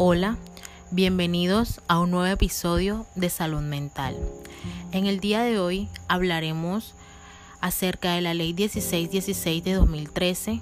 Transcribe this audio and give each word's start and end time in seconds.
Hola, 0.00 0.36
bienvenidos 0.92 1.80
a 1.88 1.98
un 1.98 2.12
nuevo 2.12 2.32
episodio 2.32 3.04
de 3.16 3.30
Salud 3.30 3.62
Mental. 3.62 4.16
En 4.92 5.06
el 5.06 5.18
día 5.18 5.42
de 5.42 5.58
hoy 5.58 5.88
hablaremos 6.06 6.94
acerca 7.60 8.14
de 8.14 8.20
la 8.20 8.32
Ley 8.32 8.54
1616 8.54 9.64
de 9.64 9.72
2013. 9.72 10.60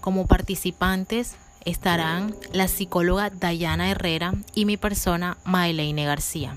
Como 0.00 0.28
participantes 0.28 1.34
estarán 1.64 2.36
la 2.52 2.68
psicóloga 2.68 3.30
Dayana 3.30 3.90
Herrera 3.90 4.32
y 4.54 4.64
mi 4.64 4.76
persona 4.76 5.38
Maeleine 5.44 6.04
García. 6.04 6.54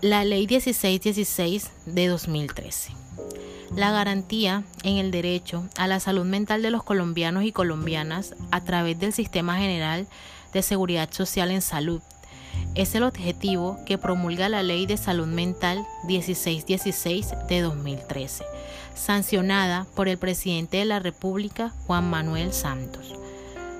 La 0.00 0.24
Ley 0.24 0.46
1616 0.46 1.70
de 1.84 2.06
2013 2.06 3.03
la 3.76 3.90
garantía 3.90 4.62
en 4.84 4.98
el 4.98 5.10
derecho 5.10 5.64
a 5.76 5.88
la 5.88 5.98
salud 5.98 6.24
mental 6.24 6.62
de 6.62 6.70
los 6.70 6.84
colombianos 6.84 7.44
y 7.44 7.52
colombianas 7.52 8.34
a 8.50 8.62
través 8.62 8.98
del 8.98 9.12
Sistema 9.12 9.58
General 9.58 10.06
de 10.52 10.62
Seguridad 10.62 11.10
Social 11.10 11.50
en 11.50 11.60
Salud. 11.60 12.00
Es 12.76 12.94
el 12.94 13.02
objetivo 13.02 13.78
que 13.84 13.98
promulga 13.98 14.48
la 14.48 14.62
Ley 14.62 14.86
de 14.86 14.96
Salud 14.96 15.26
Mental 15.26 15.84
1616 16.06 17.34
de 17.48 17.60
2013, 17.62 18.44
sancionada 18.94 19.86
por 19.96 20.08
el 20.08 20.18
presidente 20.18 20.76
de 20.76 20.84
la 20.84 21.00
República, 21.00 21.72
Juan 21.86 22.08
Manuel 22.08 22.52
Santos. 22.52 23.14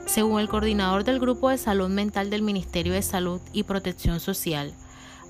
Según 0.06 0.40
el 0.40 0.48
coordinador 0.48 1.04
del 1.04 1.20
Grupo 1.20 1.50
de 1.50 1.58
Salud 1.58 1.88
Mental 1.88 2.30
del 2.30 2.42
Ministerio 2.42 2.92
de 2.92 3.02
Salud 3.02 3.40
y 3.52 3.62
Protección 3.62 4.18
Social, 4.18 4.74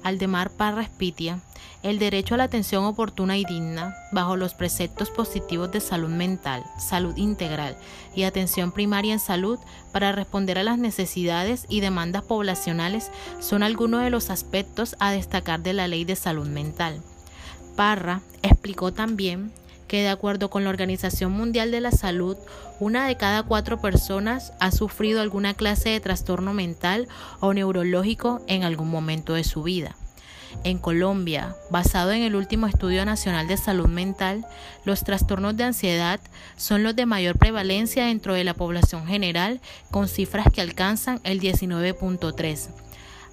Aldemar 0.05 0.51
Parra 0.51 0.83
Espitia, 0.83 1.41
el 1.83 1.99
derecho 1.99 2.35
a 2.35 2.39
la 2.39 2.45
atención 2.45 2.85
oportuna 2.85 3.37
y 3.37 3.45
digna, 3.45 3.97
bajo 4.13 4.37
los 4.37 4.55
preceptos 4.55 5.11
positivos 5.11 5.73
de 5.73 5.81
salud 5.81 6.11
mental, 6.11 6.63
salud 6.79 7.17
integral 7.17 7.77
y 8.15 8.23
atención 8.23 8.71
primaria 8.71 9.15
en 9.15 9.19
salud 9.19 9.59
para 9.93 10.13
responder 10.13 10.59
a 10.59 10.63
las 10.63 10.79
necesidades 10.79 11.67
y 11.69 11.81
demandas 11.81 12.23
poblacionales, 12.23 13.11
son 13.41 13.63
algunos 13.63 14.03
de 14.03 14.11
los 14.11 14.31
aspectos 14.31 14.95
a 15.01 15.11
destacar 15.11 15.61
de 15.63 15.73
la 15.73 15.89
Ley 15.89 16.05
de 16.05 16.17
Salud 16.17 16.47
Mental. 16.47 17.03
Parra 17.75 18.21
explicó 18.43 18.93
también 18.93 19.53
que 19.87 20.03
de 20.03 20.09
acuerdo 20.09 20.51
con 20.51 20.65
la 20.65 20.71
Organización 20.71 21.33
Mundial 21.33 21.71
de 21.71 21.81
la 21.81 21.91
Salud, 21.91 22.37
una 22.81 23.07
de 23.07 23.17
cada 23.17 23.43
cuatro 23.43 23.81
personas 23.81 24.53
ha 24.61 24.71
sufrido 24.71 25.21
alguna 25.21 25.55
clase 25.55 25.91
de 25.91 26.01
trastorno 26.01 26.55
mental 26.55 27.09
o 27.41 27.55
neurológico 27.55 28.43
en 28.47 28.65
algún 28.65 28.91
momento 28.91 29.35
de 29.35 29.45
su 29.45 29.63
vida. 29.63 29.97
En 30.63 30.79
Colombia, 30.79 31.57
basado 31.71 32.13
en 32.13 32.23
el 32.23 32.37
último 32.37 32.67
Estudio 32.67 33.05
Nacional 33.05 33.49
de 33.49 33.57
Salud 33.57 33.89
Mental, 33.89 34.47
los 34.85 35.03
trastornos 35.03 35.57
de 35.57 35.65
ansiedad 35.65 36.21
son 36.57 36.83
los 36.83 36.95
de 36.95 37.07
mayor 37.07 37.39
prevalencia 37.39 38.07
dentro 38.07 38.35
de 38.35 38.45
la 38.45 38.55
población 38.55 39.07
general, 39.07 39.61
con 39.91 40.09
cifras 40.09 40.47
que 40.53 40.61
alcanzan 40.61 41.21
el 41.25 41.41
19.3 41.41 42.69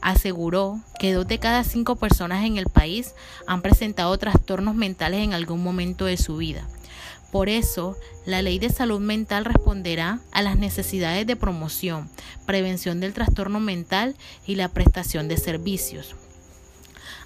aseguró 0.02 0.82
que 1.00 1.14
dos 1.14 1.28
de 1.28 1.40
cada 1.40 1.64
cinco 1.64 1.96
personas 1.96 2.44
en 2.46 2.58
el 2.58 2.66
país 2.66 3.14
han 3.48 3.62
presentado 3.62 4.18
trastornos 4.18 4.76
mentales 4.76 5.22
en 5.22 5.34
algún 5.34 5.64
momento 5.64 6.06
de 6.06 6.18
su 6.18 6.38
vida. 6.38 6.68
Por 7.32 7.48
eso, 7.48 7.98
la 8.26 8.42
ley 8.42 8.60
de 8.60 8.70
salud 8.70 9.00
mental 9.00 9.46
responderá 9.46 10.20
a 10.32 10.42
las 10.42 10.58
necesidades 10.58 11.26
de 11.26 11.38
promoción, 11.38 12.10
prevención 12.46 13.00
del 13.00 13.14
trastorno 13.14 13.60
mental 13.60 14.16
y 14.46 14.56
la 14.56 14.68
prestación 14.68 15.30
de 15.30 15.38
servicios. 15.38 16.16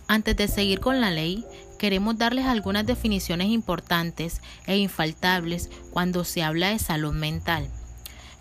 Antes 0.07 0.35
de 0.37 0.47
seguir 0.47 0.79
con 0.79 1.01
la 1.01 1.09
ley, 1.09 1.43
queremos 1.79 2.19
darles 2.19 2.45
algunas 2.45 2.85
definiciones 2.85 3.47
importantes 3.47 4.41
e 4.67 4.77
infaltables 4.77 5.71
cuando 5.89 6.23
se 6.23 6.43
habla 6.43 6.69
de 6.69 6.77
salud 6.77 7.13
mental 7.13 7.67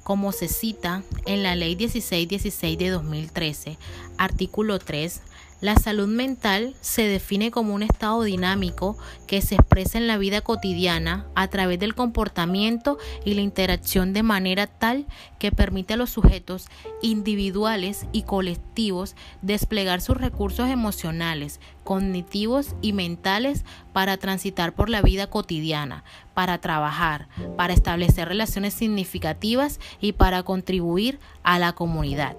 como 0.04 0.30
se 0.32 0.48
cita 0.48 1.02
en 1.24 1.42
la 1.42 1.56
Ley 1.56 1.74
1616 1.74 2.78
de 2.78 2.90
2013, 2.90 3.78
artículo 4.18 4.78
3, 4.78 5.20
la 5.64 5.76
salud 5.76 6.08
mental 6.08 6.76
se 6.82 7.08
define 7.08 7.50
como 7.50 7.72
un 7.72 7.82
estado 7.82 8.22
dinámico 8.22 8.98
que 9.26 9.40
se 9.40 9.54
expresa 9.54 9.96
en 9.96 10.06
la 10.06 10.18
vida 10.18 10.42
cotidiana 10.42 11.24
a 11.34 11.48
través 11.48 11.78
del 11.78 11.94
comportamiento 11.94 12.98
y 13.24 13.32
la 13.32 13.40
interacción 13.40 14.12
de 14.12 14.22
manera 14.22 14.66
tal 14.66 15.06
que 15.38 15.52
permite 15.52 15.94
a 15.94 15.96
los 15.96 16.10
sujetos 16.10 16.66
individuales 17.00 18.04
y 18.12 18.24
colectivos 18.24 19.16
desplegar 19.40 20.02
sus 20.02 20.18
recursos 20.18 20.68
emocionales, 20.68 21.60
cognitivos 21.82 22.74
y 22.82 22.92
mentales 22.92 23.64
para 23.94 24.18
transitar 24.18 24.74
por 24.74 24.90
la 24.90 25.00
vida 25.00 25.28
cotidiana, 25.28 26.04
para 26.34 26.58
trabajar, 26.58 27.26
para 27.56 27.72
establecer 27.72 28.28
relaciones 28.28 28.74
significativas 28.74 29.80
y 29.98 30.12
para 30.12 30.42
contribuir 30.42 31.20
a 31.42 31.58
la 31.58 31.72
comunidad. 31.72 32.36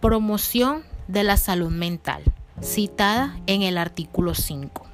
Promoción 0.00 0.84
de 1.12 1.24
la 1.24 1.36
salud 1.36 1.70
mental, 1.70 2.22
citada 2.62 3.38
en 3.46 3.62
el 3.62 3.76
artículo 3.76 4.34
5. 4.34 4.86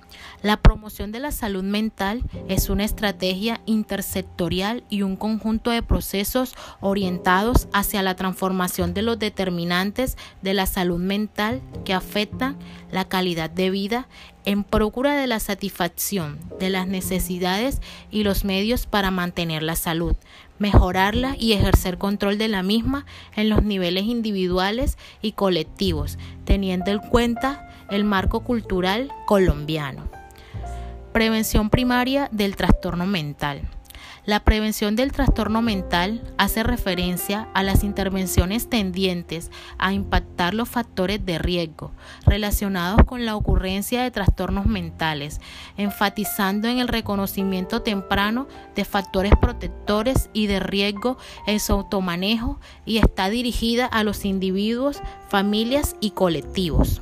La 0.43 0.57
promoción 0.57 1.11
de 1.11 1.19
la 1.19 1.33
salud 1.33 1.65
mental 1.65 2.23
es 2.49 2.71
una 2.71 2.85
estrategia 2.85 3.61
intersectorial 3.67 4.85
y 4.89 5.03
un 5.03 5.17
conjunto 5.17 5.71
de 5.71 5.83
procesos 5.83 6.55
orientados 6.81 7.67
hacia 7.73 8.03
la 8.03 8.15
transformación 8.15 8.95
de 8.95 9.03
los 9.03 9.19
determinantes 9.19 10.17
de 10.43 10.55
la 10.55 10.67
salud 10.67 10.99
mental 10.99 11.61
que 11.85 11.93
afectan 11.93 12.57
la 12.93 13.09
calidad 13.09 13.51
de 13.51 13.71
vida 13.71 14.07
en 14.45 14.63
procura 14.63 15.17
de 15.17 15.27
la 15.27 15.41
satisfacción 15.41 16.39
de 16.61 16.71
las 16.71 16.87
necesidades 16.87 17.81
y 18.11 18.23
los 18.23 18.45
medios 18.45 18.87
para 18.87 19.11
mantener 19.11 19.63
la 19.63 19.77
salud, 19.77 20.15
mejorarla 20.59 21.37
y 21.39 21.53
ejercer 21.53 21.99
control 21.99 22.39
de 22.39 22.49
la 22.49 22.63
misma 22.63 23.07
en 23.37 23.49
los 23.49 23.63
niveles 23.63 24.05
individuales 24.05 24.99
y 25.23 25.33
colectivos, 25.33 26.19
teniendo 26.45 26.91
en 26.91 26.99
cuenta 26.99 27.69
el 27.91 28.05
marco 28.05 28.41
cultural 28.41 29.13
colombiano. 29.27 30.09
Prevención 31.13 31.71
primaria 31.71 32.29
del 32.33 32.57
trastorno 32.57 33.07
mental. 33.07 33.63
La 34.29 34.41
prevención 34.41 34.95
del 34.95 35.11
trastorno 35.11 35.63
mental 35.63 36.21
hace 36.37 36.63
referencia 36.63 37.49
a 37.55 37.63
las 37.63 37.83
intervenciones 37.83 38.69
tendientes 38.69 39.51
a 39.79 39.95
impactar 39.95 40.53
los 40.53 40.69
factores 40.69 41.25
de 41.25 41.39
riesgo 41.39 41.93
relacionados 42.27 43.07
con 43.07 43.25
la 43.25 43.37
ocurrencia 43.37 44.03
de 44.03 44.11
trastornos 44.11 44.67
mentales, 44.67 45.41
enfatizando 45.79 46.69
en 46.69 46.79
el 46.79 46.89
reconocimiento 46.89 47.81
temprano 47.81 48.49
de 48.77 48.85
factores 48.85 49.33
protectores 49.41 50.29
y 50.35 50.47
de 50.47 50.61
riesgo 50.61 51.17
en 51.47 51.59
su 51.59 51.73
automanejo 51.73 52.61
y 52.85 52.99
está 52.99 53.31
dirigida 53.31 53.87
a 53.87 54.05
los 54.05 54.27
individuos, 54.27 55.01
familias 55.31 55.97
y 56.01 56.11
colectivos. 56.11 57.01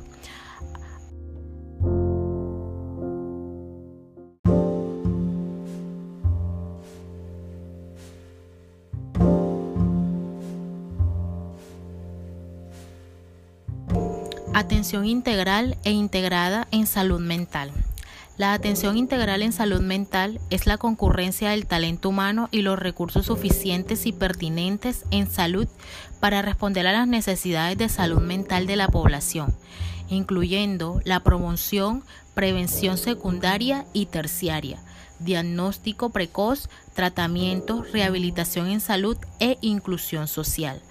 Atención 14.57 15.05
integral 15.05 15.77
e 15.83 15.91
integrada 15.91 16.67
en 16.71 16.87
salud 16.87 17.19
mental. 17.19 17.71
La 18.37 18.53
atención 18.53 18.97
integral 18.97 19.43
en 19.43 19.53
salud 19.53 19.81
mental 19.81 20.39
es 20.49 20.65
la 20.65 20.79
concurrencia 20.79 21.51
del 21.51 21.67
talento 21.67 22.09
humano 22.09 22.49
y 22.51 22.63
los 22.63 22.79
recursos 22.79 23.27
suficientes 23.27 24.07
y 24.07 24.13
pertinentes 24.13 25.05
en 25.11 25.29
salud 25.29 25.67
para 26.19 26.41
responder 26.41 26.87
a 26.87 26.91
las 26.91 27.07
necesidades 27.07 27.77
de 27.77 27.87
salud 27.87 28.19
mental 28.19 28.65
de 28.65 28.77
la 28.77 28.87
población, 28.87 29.53
incluyendo 30.09 31.01
la 31.05 31.19
promoción, 31.19 32.03
prevención 32.33 32.97
secundaria 32.97 33.85
y 33.93 34.07
terciaria, 34.07 34.79
diagnóstico 35.19 36.09
precoz, 36.09 36.67
tratamiento, 36.95 37.85
rehabilitación 37.93 38.69
en 38.69 38.79
salud 38.79 39.17
e 39.39 39.59
inclusión 39.61 40.27
social. 40.27 40.81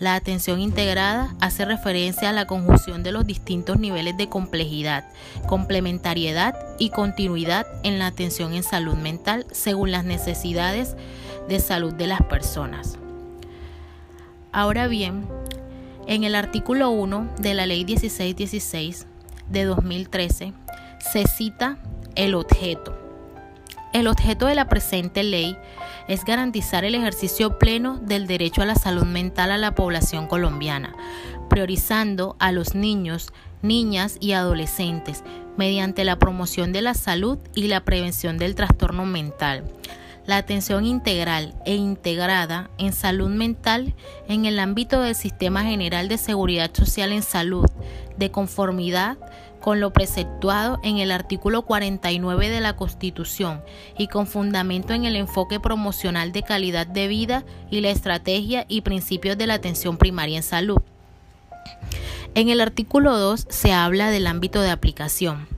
La 0.00 0.16
atención 0.16 0.60
integrada 0.60 1.34
hace 1.40 1.64
referencia 1.64 2.30
a 2.30 2.32
la 2.32 2.46
conjunción 2.46 3.04
de 3.04 3.12
los 3.12 3.26
distintos 3.26 3.78
niveles 3.78 4.16
de 4.16 4.28
complejidad, 4.28 5.04
complementariedad 5.46 6.56
y 6.80 6.90
continuidad 6.90 7.66
en 7.84 8.00
la 8.00 8.08
atención 8.08 8.54
en 8.54 8.64
salud 8.64 8.94
mental 8.94 9.46
según 9.52 9.92
las 9.92 10.04
necesidades 10.04 10.96
de 11.48 11.60
salud 11.60 11.94
de 11.94 12.08
las 12.08 12.22
personas. 12.22 12.98
Ahora 14.50 14.88
bien, 14.88 15.26
en 16.08 16.24
el 16.24 16.34
artículo 16.34 16.90
1 16.90 17.30
de 17.38 17.54
la 17.54 17.66
Ley 17.66 17.84
1616 17.84 19.06
de 19.48 19.64
2013 19.64 20.52
se 20.98 21.26
cita 21.28 21.78
el 22.16 22.34
objeto 22.34 23.03
el 23.94 24.08
objeto 24.08 24.46
de 24.46 24.56
la 24.56 24.68
presente 24.68 25.22
ley 25.22 25.56
es 26.08 26.24
garantizar 26.24 26.84
el 26.84 26.96
ejercicio 26.96 27.58
pleno 27.58 27.96
del 27.98 28.26
derecho 28.26 28.60
a 28.60 28.66
la 28.66 28.74
salud 28.74 29.04
mental 29.04 29.52
a 29.52 29.56
la 29.56 29.76
población 29.76 30.26
colombiana, 30.26 30.94
priorizando 31.48 32.36
a 32.40 32.50
los 32.50 32.74
niños, 32.74 33.32
niñas 33.62 34.18
y 34.20 34.32
adolescentes 34.32 35.22
mediante 35.56 36.04
la 36.04 36.18
promoción 36.18 36.72
de 36.72 36.82
la 36.82 36.94
salud 36.94 37.38
y 37.54 37.68
la 37.68 37.84
prevención 37.84 38.36
del 38.36 38.56
trastorno 38.56 39.06
mental, 39.06 39.62
la 40.26 40.38
atención 40.38 40.84
integral 40.86 41.54
e 41.64 41.76
integrada 41.76 42.70
en 42.78 42.92
salud 42.92 43.30
mental 43.30 43.94
en 44.26 44.44
el 44.44 44.58
ámbito 44.58 45.02
del 45.02 45.14
Sistema 45.14 45.62
General 45.62 46.08
de 46.08 46.18
Seguridad 46.18 46.70
Social 46.74 47.12
en 47.12 47.22
Salud, 47.22 47.70
de 48.16 48.32
conformidad 48.32 49.18
con 49.64 49.80
lo 49.80 49.94
preceptuado 49.94 50.78
en 50.82 50.98
el 50.98 51.10
artículo 51.10 51.62
49 51.62 52.50
de 52.50 52.60
la 52.60 52.76
Constitución 52.76 53.62
y 53.96 54.08
con 54.08 54.26
fundamento 54.26 54.92
en 54.92 55.06
el 55.06 55.16
enfoque 55.16 55.58
promocional 55.58 56.32
de 56.32 56.42
calidad 56.42 56.86
de 56.86 57.08
vida 57.08 57.44
y 57.70 57.80
la 57.80 57.88
estrategia 57.88 58.66
y 58.68 58.82
principios 58.82 59.38
de 59.38 59.46
la 59.46 59.54
atención 59.54 59.96
primaria 59.96 60.36
en 60.36 60.42
salud. 60.42 60.82
En 62.34 62.50
el 62.50 62.60
artículo 62.60 63.16
2 63.16 63.46
se 63.48 63.72
habla 63.72 64.10
del 64.10 64.26
ámbito 64.26 64.60
de 64.60 64.70
aplicación. 64.70 65.53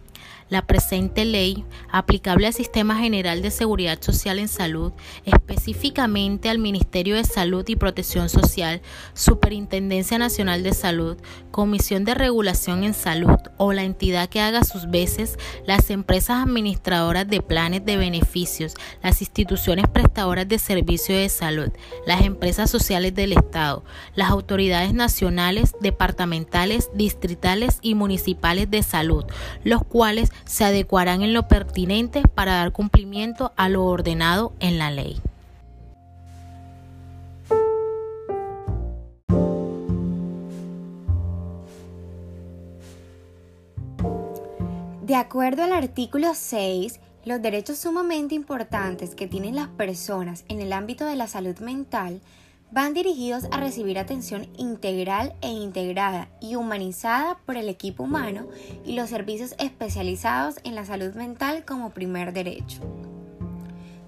La 0.48 0.64
presente 0.64 1.24
ley, 1.24 1.64
aplicable 1.90 2.46
al 2.46 2.52
Sistema 2.52 2.96
General 2.96 3.42
de 3.42 3.50
Seguridad 3.50 4.00
Social 4.00 4.38
en 4.38 4.46
Salud, 4.46 4.92
específicamente 5.24 6.48
al 6.48 6.60
Ministerio 6.60 7.16
de 7.16 7.24
Salud 7.24 7.64
y 7.66 7.74
Protección 7.74 8.28
Social, 8.28 8.80
Superintendencia 9.12 10.18
Nacional 10.18 10.62
de 10.62 10.72
Salud, 10.72 11.16
Comisión 11.50 12.04
de 12.04 12.14
Regulación 12.14 12.84
en 12.84 12.94
Salud 12.94 13.38
o 13.56 13.72
la 13.72 13.82
entidad 13.82 14.28
que 14.28 14.40
haga 14.40 14.62
sus 14.62 14.88
veces, 14.88 15.36
las 15.66 15.90
empresas 15.90 16.44
administradoras 16.44 17.26
de 17.26 17.42
planes 17.42 17.84
de 17.84 17.96
beneficios, 17.96 18.74
las 19.02 19.20
instituciones 19.22 19.88
prestadoras 19.88 20.46
de 20.46 20.60
servicios 20.60 21.18
de 21.18 21.28
salud, 21.28 21.72
las 22.06 22.22
empresas 22.22 22.70
sociales 22.70 23.16
del 23.16 23.32
Estado, 23.32 23.84
las 24.14 24.30
autoridades 24.30 24.94
nacionales, 24.94 25.74
departamentales, 25.80 26.88
distritales 26.94 27.80
y 27.82 27.96
municipales 27.96 28.70
de 28.70 28.84
salud, 28.84 29.24
los 29.64 29.82
cuales 29.82 30.30
se 30.44 30.64
adecuarán 30.64 31.22
en 31.22 31.32
lo 31.32 31.48
pertinente 31.48 32.22
para 32.34 32.54
dar 32.54 32.72
cumplimiento 32.72 33.52
a 33.56 33.68
lo 33.68 33.84
ordenado 33.84 34.52
en 34.60 34.78
la 34.78 34.90
ley. 34.90 35.20
De 45.06 45.14
acuerdo 45.14 45.62
al 45.62 45.72
artículo 45.72 46.34
6, 46.34 46.98
los 47.24 47.40
derechos 47.40 47.78
sumamente 47.78 48.34
importantes 48.34 49.14
que 49.14 49.28
tienen 49.28 49.54
las 49.54 49.68
personas 49.68 50.44
en 50.48 50.60
el 50.60 50.72
ámbito 50.72 51.04
de 51.04 51.14
la 51.14 51.28
salud 51.28 51.56
mental 51.58 52.20
van 52.70 52.94
dirigidos 52.94 53.44
a 53.50 53.60
recibir 53.60 53.98
atención 53.98 54.48
integral 54.56 55.34
e 55.40 55.48
integrada 55.48 56.28
y 56.40 56.56
humanizada 56.56 57.38
por 57.46 57.56
el 57.56 57.68
equipo 57.68 58.02
humano 58.02 58.48
y 58.84 58.94
los 58.94 59.10
servicios 59.10 59.54
especializados 59.58 60.56
en 60.64 60.74
la 60.74 60.84
salud 60.84 61.14
mental 61.14 61.64
como 61.64 61.90
primer 61.90 62.32
derecho. 62.32 62.80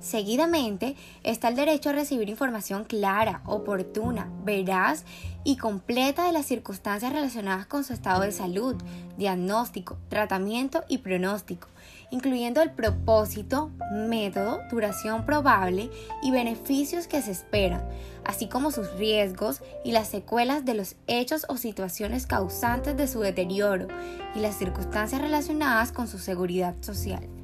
Seguidamente 0.00 0.94
está 1.24 1.48
el 1.48 1.56
derecho 1.56 1.90
a 1.90 1.92
recibir 1.92 2.28
información 2.28 2.84
clara, 2.84 3.42
oportuna, 3.46 4.30
veraz 4.44 5.04
y 5.42 5.56
completa 5.56 6.24
de 6.24 6.32
las 6.32 6.46
circunstancias 6.46 7.12
relacionadas 7.12 7.66
con 7.66 7.82
su 7.82 7.92
estado 7.92 8.22
de 8.22 8.30
salud, 8.30 8.76
diagnóstico, 9.16 9.98
tratamiento 10.08 10.84
y 10.88 10.98
pronóstico, 10.98 11.66
incluyendo 12.10 12.62
el 12.62 12.70
propósito, 12.70 13.72
método, 13.90 14.60
duración 14.70 15.26
probable 15.26 15.90
y 16.22 16.30
beneficios 16.30 17.08
que 17.08 17.20
se 17.20 17.32
esperan, 17.32 17.82
así 18.24 18.48
como 18.48 18.70
sus 18.70 18.92
riesgos 18.94 19.62
y 19.84 19.90
las 19.90 20.06
secuelas 20.06 20.64
de 20.64 20.74
los 20.74 20.94
hechos 21.08 21.44
o 21.48 21.56
situaciones 21.56 22.26
causantes 22.26 22.96
de 22.96 23.08
su 23.08 23.20
deterioro 23.20 23.88
y 24.36 24.38
las 24.38 24.56
circunstancias 24.56 25.20
relacionadas 25.20 25.90
con 25.90 26.06
su 26.06 26.18
seguridad 26.18 26.76
social. 26.82 27.37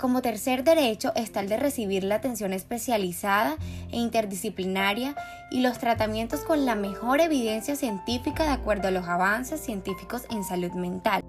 Como 0.00 0.22
tercer 0.22 0.64
derecho 0.64 1.12
está 1.14 1.40
el 1.40 1.50
de 1.50 1.58
recibir 1.58 2.04
la 2.04 2.14
atención 2.14 2.54
especializada 2.54 3.58
e 3.92 3.98
interdisciplinaria 3.98 5.14
y 5.50 5.60
los 5.60 5.78
tratamientos 5.78 6.40
con 6.40 6.64
la 6.64 6.74
mejor 6.74 7.20
evidencia 7.20 7.76
científica 7.76 8.44
de 8.44 8.50
acuerdo 8.50 8.88
a 8.88 8.92
los 8.92 9.06
avances 9.06 9.60
científicos 9.60 10.22
en 10.30 10.42
salud 10.42 10.72
mental. 10.72 11.20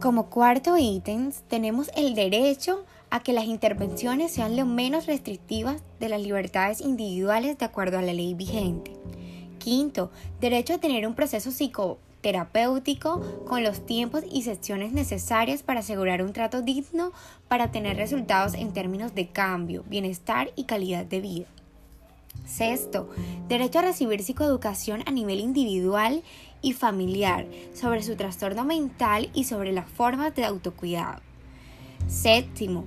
Como 0.00 0.28
cuarto 0.28 0.76
ítem 0.76 1.30
tenemos 1.46 1.92
el 1.94 2.16
derecho 2.16 2.84
a 3.10 3.20
que 3.20 3.32
las 3.32 3.44
intervenciones 3.44 4.32
sean 4.32 4.56
lo 4.56 4.66
menos 4.66 5.06
restrictivas 5.06 5.80
de 6.00 6.08
las 6.08 6.20
libertades 6.20 6.80
individuales 6.80 7.58
de 7.58 7.64
acuerdo 7.64 7.98
a 7.98 8.02
la 8.02 8.12
ley 8.12 8.34
vigente. 8.34 8.98
Quinto, 9.58 10.10
derecho 10.40 10.74
a 10.74 10.78
tener 10.78 11.06
un 11.06 11.14
proceso 11.14 11.50
psicoterapéutico 11.50 13.44
con 13.46 13.62
los 13.62 13.84
tiempos 13.84 14.24
y 14.30 14.42
sesiones 14.42 14.92
necesarias 14.92 15.62
para 15.62 15.80
asegurar 15.80 16.22
un 16.22 16.32
trato 16.32 16.62
digno 16.62 17.12
para 17.48 17.70
tener 17.70 17.96
resultados 17.96 18.54
en 18.54 18.72
términos 18.72 19.14
de 19.14 19.28
cambio, 19.28 19.84
bienestar 19.88 20.50
y 20.56 20.64
calidad 20.64 21.04
de 21.04 21.20
vida. 21.20 21.46
Sexto, 22.46 23.10
derecho 23.48 23.80
a 23.80 23.82
recibir 23.82 24.22
psicoeducación 24.22 25.02
a 25.06 25.10
nivel 25.10 25.40
individual 25.40 26.22
y 26.62 26.72
familiar 26.72 27.46
sobre 27.74 28.02
su 28.02 28.16
trastorno 28.16 28.64
mental 28.64 29.30
y 29.34 29.44
sobre 29.44 29.72
las 29.72 29.88
formas 29.88 30.34
de 30.34 30.44
autocuidado. 30.44 31.20
Séptimo, 32.06 32.86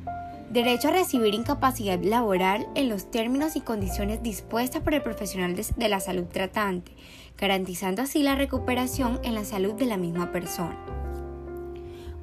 Derecho 0.51 0.89
a 0.89 0.91
recibir 0.91 1.33
incapacidad 1.33 1.97
laboral 2.03 2.67
en 2.75 2.89
los 2.89 3.09
términos 3.09 3.55
y 3.55 3.61
condiciones 3.61 4.21
dispuestas 4.21 4.81
por 4.81 4.93
el 4.93 5.01
profesional 5.01 5.55
de, 5.55 5.87
la 5.87 6.01
salud 6.01 6.25
tratante, 6.25 6.91
garantizando 7.37 8.01
así 8.01 8.21
la 8.21 8.35
recuperación 8.35 9.21
en 9.23 9.33
la 9.33 9.45
salud 9.45 9.75
de 9.75 9.85
la 9.85 9.95
misma 9.95 10.33
persona. 10.33 10.77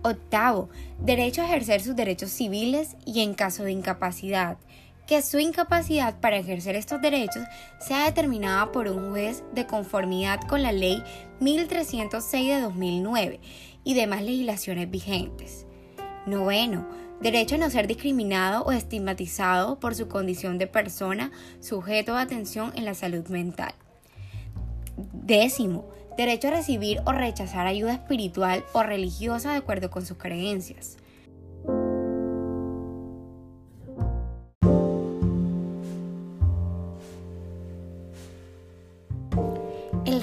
Octavo, 0.03 0.69
derecho 0.99 1.41
a 1.41 1.47
ejercer 1.47 1.81
sus 1.81 1.97
derechos 1.97 2.31
civiles 2.31 2.99
y 3.07 3.23
en 3.23 3.33
caso 3.33 3.65
de 3.65 3.73
incapacidad, 3.73 4.59
que 5.07 5.23
su 5.23 5.39
incapacidad 5.39 6.21
para 6.21 6.37
ejercer 6.37 6.77
estos 6.77 7.01
derechos 7.01 7.45
sea 7.81 8.05
determinada 8.05 8.73
por 8.73 8.89
un 8.89 9.09
juez 9.09 9.43
de 9.55 9.67
conformidad 9.67 10.43
con 10.43 10.63
la 10.63 10.73
ley 10.73 11.03
1306 11.41 12.57
de 12.57 12.61
2009 12.61 13.41
y 13.85 13.95
demás 13.95 14.21
legislaciones 14.21 14.91
vigentes. 14.91 15.65
Noveno, 16.27 16.87
derecho 17.21 17.57
a 17.57 17.59
no 17.59 17.71
ser 17.71 17.87
discriminado 17.87 18.63
o 18.65 18.73
estigmatizado 18.73 19.79
por 19.81 19.95
su 19.95 20.09
condición 20.09 20.59
de 20.59 20.67
persona 20.67 21.31
sujeto 21.61 22.15
de 22.15 22.21
atención 22.21 22.73
en 22.77 22.85
la 22.85 22.95
salud 22.95 23.27
mental. 23.29 23.75
Décimo, 25.13 25.89
derecho 26.17 26.49
a 26.49 26.53
recibir 26.53 27.01
o 27.07 27.13
rechazar 27.13 27.67
ayuda 27.67 27.95
espiritual 27.95 28.65
o 28.73 28.83
religiosa 28.83 29.53
de 29.53 29.59
acuerdo 29.59 29.91
con 29.91 30.05
sus 30.05 30.19
creencias. 30.19 30.97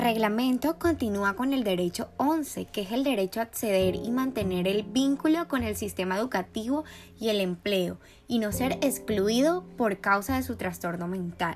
Reglamento 0.06 0.78
continúa 0.78 1.36
con 1.36 1.52
el 1.52 1.64
derecho 1.64 2.10
11, 2.18 2.66
que 2.66 2.82
es 2.82 2.92
el 2.92 3.04
derecho 3.04 3.40
a 3.40 3.44
acceder 3.44 3.96
y 3.96 4.12
mantener 4.12 4.68
el 4.68 4.84
vínculo 4.84 5.48
con 5.48 5.64
el 5.64 5.76
sistema 5.76 6.20
educativo 6.20 6.84
y 7.20 7.30
el 7.30 7.40
empleo, 7.40 7.98
y 8.28 8.38
no 8.38 8.52
ser 8.52 8.74
excluido 8.84 9.64
por 9.78 9.98
causa 10.02 10.36
de 10.36 10.44
su 10.44 10.58
trastorno 10.58 11.08
mental. 11.08 11.56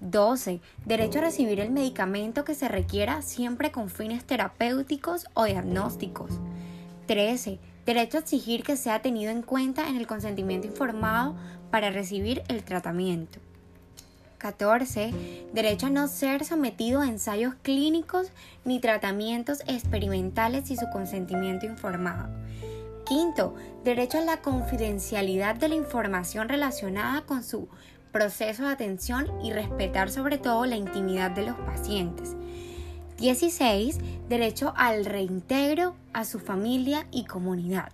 12. 0.00 0.62
Derecho 0.86 1.18
a 1.18 1.22
recibir 1.22 1.60
el 1.60 1.70
medicamento 1.70 2.42
que 2.42 2.54
se 2.54 2.68
requiera 2.68 3.20
siempre 3.20 3.70
con 3.70 3.90
fines 3.90 4.24
terapéuticos 4.24 5.26
o 5.34 5.44
diagnósticos. 5.44 6.40
13. 7.06 7.58
Derecho 7.84 8.16
a 8.16 8.20
exigir 8.20 8.62
que 8.62 8.78
sea 8.78 9.02
tenido 9.02 9.30
en 9.30 9.42
cuenta 9.42 9.90
en 9.90 9.96
el 9.96 10.06
consentimiento 10.06 10.66
informado 10.66 11.36
para 11.70 11.90
recibir 11.90 12.44
el 12.48 12.64
tratamiento. 12.64 13.40
14. 14.44 15.14
Derecho 15.54 15.86
a 15.86 15.90
no 15.90 16.06
ser 16.06 16.44
sometido 16.44 17.00
a 17.00 17.08
ensayos 17.08 17.54
clínicos 17.62 18.26
ni 18.66 18.78
tratamientos 18.78 19.60
experimentales 19.66 20.70
y 20.70 20.76
su 20.76 20.84
consentimiento 20.90 21.64
informado. 21.64 22.28
Quinto, 23.06 23.54
derecho 23.84 24.18
a 24.18 24.20
la 24.20 24.42
confidencialidad 24.42 25.54
de 25.54 25.70
la 25.70 25.76
información 25.76 26.50
relacionada 26.50 27.22
con 27.22 27.42
su 27.42 27.68
proceso 28.12 28.64
de 28.64 28.72
atención 28.72 29.28
y 29.42 29.50
respetar 29.54 30.10
sobre 30.10 30.36
todo 30.36 30.66
la 30.66 30.76
intimidad 30.76 31.30
de 31.30 31.46
los 31.46 31.56
pacientes. 31.60 32.36
16. 33.16 33.98
Derecho 34.28 34.74
al 34.76 35.06
reintegro 35.06 35.94
a 36.12 36.26
su 36.26 36.38
familia 36.38 37.06
y 37.10 37.24
comunidad. 37.24 37.92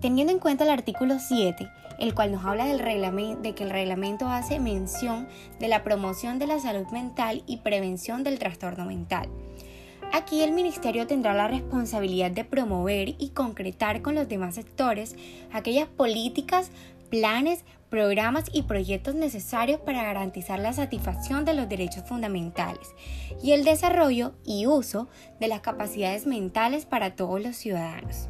Teniendo 0.00 0.32
en 0.32 0.38
cuenta 0.38 0.64
el 0.64 0.70
artículo 0.70 1.18
7, 1.18 1.68
el 1.98 2.14
cual 2.14 2.32
nos 2.32 2.44
habla 2.44 2.66
del 2.66 2.78
reglamento, 2.78 3.40
de 3.40 3.54
que 3.54 3.64
el 3.64 3.70
reglamento 3.70 4.28
hace 4.28 4.60
mención 4.60 5.28
de 5.60 5.68
la 5.68 5.82
promoción 5.82 6.38
de 6.38 6.46
la 6.46 6.58
salud 6.58 6.86
mental 6.88 7.42
y 7.46 7.58
prevención 7.58 8.24
del 8.24 8.38
trastorno 8.38 8.84
mental. 8.84 9.28
Aquí 10.12 10.42
el 10.42 10.52
Ministerio 10.52 11.06
tendrá 11.06 11.34
la 11.34 11.48
responsabilidad 11.48 12.30
de 12.30 12.44
promover 12.44 13.14
y 13.18 13.30
concretar 13.30 14.02
con 14.02 14.14
los 14.14 14.28
demás 14.28 14.54
sectores 14.54 15.16
aquellas 15.52 15.88
políticas, 15.88 16.70
planes, 17.10 17.64
programas 17.90 18.44
y 18.52 18.62
proyectos 18.62 19.14
necesarios 19.14 19.80
para 19.80 20.02
garantizar 20.02 20.58
la 20.58 20.72
satisfacción 20.72 21.44
de 21.44 21.54
los 21.54 21.68
derechos 21.68 22.04
fundamentales 22.08 22.88
y 23.42 23.52
el 23.52 23.64
desarrollo 23.64 24.34
y 24.44 24.66
uso 24.66 25.08
de 25.40 25.48
las 25.48 25.60
capacidades 25.60 26.26
mentales 26.26 26.86
para 26.86 27.14
todos 27.14 27.40
los 27.40 27.56
ciudadanos. 27.56 28.28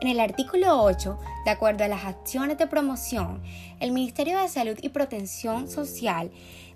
En 0.00 0.08
el 0.08 0.18
artículo 0.18 0.82
8, 0.82 1.18
de 1.44 1.50
acuerdo 1.50 1.84
a 1.84 1.88
las 1.88 2.06
acciones 2.06 2.56
de 2.56 2.66
promoción, 2.66 3.42
el 3.80 3.92
Ministerio 3.92 4.38
de 4.38 4.48
Salud 4.48 4.78
y 4.80 4.88
Protección 4.88 5.68
Social 5.68 6.30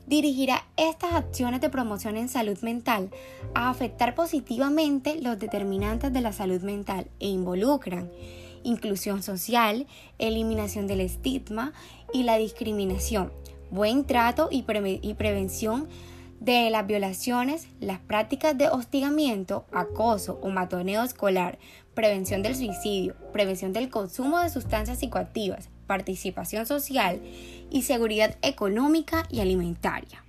dirigirá 0.06 0.66
estas 0.76 1.14
acciones 1.14 1.62
de 1.62 1.70
promoción 1.70 2.18
en 2.18 2.28
salud 2.28 2.58
mental 2.60 3.08
a 3.54 3.70
afectar 3.70 4.14
positivamente 4.14 5.18
los 5.22 5.38
determinantes 5.38 6.12
de 6.12 6.20
la 6.20 6.34
salud 6.34 6.60
mental 6.60 7.06
e 7.18 7.28
involucran 7.28 8.10
inclusión 8.62 9.22
social, 9.22 9.86
eliminación 10.18 10.86
del 10.86 11.00
estigma 11.00 11.72
y 12.12 12.24
la 12.24 12.36
discriminación, 12.36 13.32
buen 13.70 14.04
trato 14.04 14.48
y, 14.50 14.62
prevención 14.62 15.88
de 16.40 16.68
las 16.68 16.86
violaciones, 16.86 17.68
las 17.80 18.00
prácticas 18.00 18.56
de 18.58 18.68
hostigamiento, 18.68 19.64
acoso 19.72 20.38
o 20.42 20.50
matoneo 20.50 21.02
escolar, 21.02 21.58
prevención 21.94 22.42
del 22.42 22.56
suicidio, 22.56 23.14
prevención 23.32 23.72
del 23.72 23.90
consumo 23.90 24.40
de 24.40 24.50
sustancias 24.50 24.98
psicoactivas, 24.98 25.68
participación 25.86 26.66
social 26.66 27.20
y 27.70 27.82
seguridad 27.82 28.36
económica 28.42 29.26
y 29.30 29.40
alimentaria. 29.40 30.24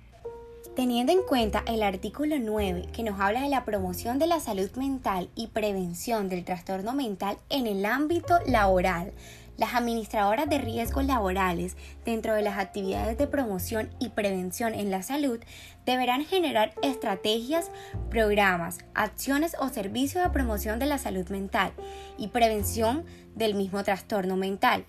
Teniendo 0.74 1.10
en 1.10 1.22
cuenta 1.22 1.64
el 1.66 1.82
artículo 1.82 2.36
9 2.38 2.88
que 2.92 3.02
nos 3.02 3.18
habla 3.18 3.40
de 3.40 3.48
la 3.48 3.64
promoción 3.64 4.18
de 4.18 4.26
la 4.26 4.40
salud 4.40 4.70
mental 4.76 5.30
y 5.34 5.46
prevención 5.46 6.28
del 6.28 6.44
trastorno 6.44 6.92
mental 6.92 7.38
en 7.48 7.66
el 7.66 7.86
ámbito 7.86 8.38
laboral, 8.46 9.12
las 9.56 9.74
administradoras 9.74 10.48
de 10.48 10.58
riesgos 10.58 11.04
laborales 11.04 11.76
dentro 12.04 12.34
de 12.34 12.42
las 12.42 12.58
actividades 12.58 13.18
de 13.18 13.26
promoción 13.26 13.90
y 13.98 14.10
prevención 14.10 14.74
en 14.74 14.90
la 14.90 15.02
salud 15.02 15.40
deberán 15.84 16.24
generar 16.24 16.72
estrategias, 16.82 17.70
programas, 18.10 18.78
acciones 18.94 19.56
o 19.58 19.68
servicios 19.68 20.24
de 20.24 20.30
promoción 20.30 20.78
de 20.78 20.86
la 20.86 20.98
salud 20.98 21.28
mental 21.28 21.72
y 22.18 22.28
prevención 22.28 23.04
del 23.34 23.54
mismo 23.54 23.82
trastorno 23.84 24.36
mental 24.36 24.84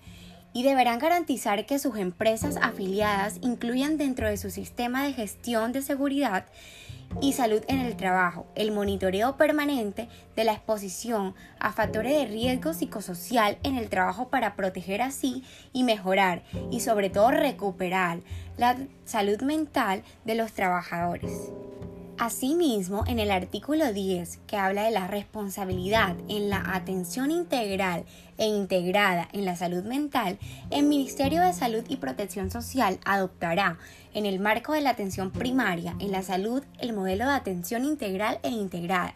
y 0.52 0.62
deberán 0.62 0.98
garantizar 0.98 1.66
que 1.66 1.78
sus 1.78 1.96
empresas 1.96 2.56
afiliadas 2.60 3.38
incluyan 3.42 3.96
dentro 3.96 4.28
de 4.28 4.36
su 4.36 4.50
sistema 4.50 5.04
de 5.04 5.12
gestión 5.12 5.72
de 5.72 5.82
seguridad 5.82 6.46
y 7.20 7.32
salud 7.32 7.62
en 7.68 7.80
el 7.80 7.96
trabajo 7.96 8.46
el 8.54 8.72
monitoreo 8.72 9.36
permanente 9.36 10.08
de 10.36 10.44
la 10.44 10.52
exposición 10.52 11.34
a 11.58 11.72
factores 11.72 12.12
de 12.12 12.26
riesgo 12.26 12.74
psicosocial 12.74 13.58
en 13.62 13.76
el 13.76 13.88
trabajo 13.88 14.28
para 14.28 14.54
proteger 14.54 15.02
así 15.02 15.44
y 15.72 15.84
mejorar 15.84 16.42
y 16.70 16.80
sobre 16.80 17.10
todo 17.10 17.30
recuperar 17.30 18.20
la 18.56 18.76
salud 19.04 19.40
mental 19.42 20.02
de 20.24 20.34
los 20.34 20.52
trabajadores. 20.52 21.52
Asimismo, 22.18 23.04
en 23.06 23.20
el 23.20 23.30
artículo 23.30 23.92
10, 23.92 24.38
que 24.48 24.56
habla 24.56 24.82
de 24.82 24.90
la 24.90 25.06
responsabilidad 25.06 26.16
en 26.28 26.50
la 26.50 26.74
atención 26.74 27.30
integral 27.30 28.06
e 28.38 28.46
integrada 28.46 29.28
en 29.32 29.44
la 29.44 29.54
salud 29.54 29.84
mental, 29.84 30.36
el 30.70 30.82
Ministerio 30.82 31.40
de 31.40 31.52
Salud 31.52 31.84
y 31.88 31.98
Protección 31.98 32.50
Social 32.50 32.98
adoptará, 33.04 33.78
en 34.14 34.26
el 34.26 34.40
marco 34.40 34.72
de 34.72 34.80
la 34.80 34.90
atención 34.90 35.30
primaria 35.30 35.94
en 36.00 36.10
la 36.10 36.22
salud, 36.22 36.64
el 36.80 36.92
modelo 36.92 37.24
de 37.24 37.34
atención 37.34 37.84
integral 37.84 38.40
e 38.42 38.48
integrada, 38.48 39.14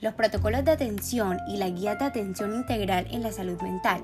los 0.00 0.14
protocolos 0.14 0.64
de 0.64 0.72
atención 0.72 1.38
y 1.48 1.56
la 1.56 1.68
guía 1.68 1.96
de 1.96 2.04
atención 2.04 2.54
integral 2.54 3.06
en 3.10 3.22
la 3.22 3.32
salud 3.32 3.60
mental, 3.62 4.02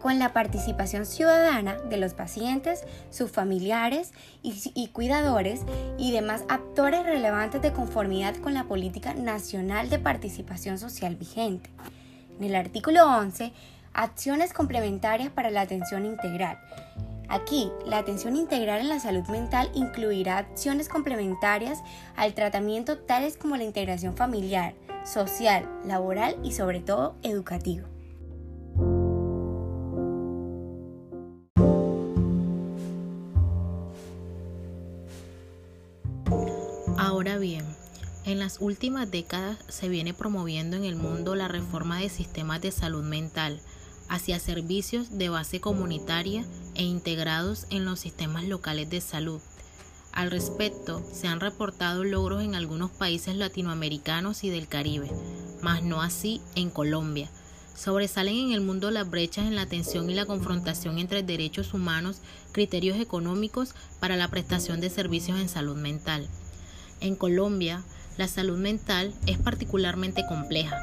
con 0.00 0.18
la 0.18 0.32
participación 0.32 1.06
ciudadana 1.06 1.76
de 1.78 1.96
los 1.96 2.12
pacientes, 2.12 2.84
sus 3.10 3.30
familiares 3.30 4.12
y, 4.42 4.88
cuidadores 4.88 5.60
y 5.96 6.10
demás 6.10 6.42
actores 6.48 7.04
relevantes 7.04 7.62
de 7.62 7.72
conformidad 7.72 8.34
con 8.36 8.52
la 8.52 8.64
política 8.64 9.14
nacional 9.14 9.90
de 9.90 10.00
participación 10.00 10.78
social 10.78 11.14
vigente. 11.14 11.70
En 12.38 12.44
el 12.44 12.56
artículo 12.56 13.06
11, 13.06 13.52
acciones 13.94 14.52
complementarias 14.52 15.30
para 15.30 15.50
la 15.50 15.60
atención 15.60 16.04
integral. 16.04 16.58
Aquí, 17.28 17.70
la 17.86 17.98
atención 17.98 18.36
integral 18.36 18.80
en 18.80 18.88
la 18.88 18.98
salud 18.98 19.26
mental 19.28 19.70
incluirá 19.74 20.38
acciones 20.38 20.88
complementarias 20.88 21.82
al 22.16 22.34
tratamiento 22.34 22.98
tales 22.98 23.36
como 23.36 23.56
la 23.56 23.64
integración 23.64 24.16
familiar, 24.16 24.74
social, 25.04 25.68
laboral 25.84 26.36
y 26.42 26.52
sobre 26.52 26.80
todo 26.80 27.16
educativa. 27.22 27.88
Ahora 36.98 37.38
bien, 37.38 37.64
en 38.24 38.38
las 38.38 38.60
últimas 38.60 39.10
décadas 39.10 39.58
se 39.68 39.88
viene 39.88 40.14
promoviendo 40.14 40.76
en 40.76 40.84
el 40.84 40.96
mundo 40.96 41.34
la 41.34 41.48
reforma 41.48 41.98
de 41.98 42.08
sistemas 42.08 42.60
de 42.60 42.70
salud 42.70 43.02
mental 43.02 43.60
hacia 44.08 44.38
servicios 44.38 45.18
de 45.18 45.28
base 45.28 45.60
comunitaria 45.60 46.44
e 46.74 46.84
integrados 46.84 47.66
en 47.70 47.84
los 47.84 48.00
sistemas 48.00 48.44
locales 48.44 48.90
de 48.90 49.00
salud. 49.00 49.40
Al 50.12 50.30
respecto, 50.30 51.02
se 51.10 51.26
han 51.26 51.40
reportado 51.40 52.04
logros 52.04 52.42
en 52.42 52.54
algunos 52.54 52.90
países 52.90 53.34
latinoamericanos 53.34 54.44
y 54.44 54.50
del 54.50 54.68
Caribe, 54.68 55.10
mas 55.62 55.82
no 55.82 56.02
así 56.02 56.42
en 56.54 56.68
Colombia. 56.68 57.30
Sobresalen 57.74 58.36
en 58.36 58.52
el 58.52 58.60
mundo 58.60 58.90
las 58.90 59.08
brechas 59.08 59.46
en 59.46 59.56
la 59.56 59.62
atención 59.62 60.10
y 60.10 60.14
la 60.14 60.26
confrontación 60.26 60.98
entre 60.98 61.22
derechos 61.22 61.72
humanos, 61.72 62.18
criterios 62.52 62.98
económicos 62.98 63.74
para 64.00 64.16
la 64.16 64.28
prestación 64.28 64.82
de 64.82 64.90
servicios 64.90 65.40
en 65.40 65.48
salud 65.48 65.76
mental. 65.76 66.28
En 67.00 67.16
Colombia, 67.16 67.82
la 68.18 68.28
salud 68.28 68.58
mental 68.58 69.14
es 69.26 69.38
particularmente 69.38 70.26
compleja, 70.28 70.76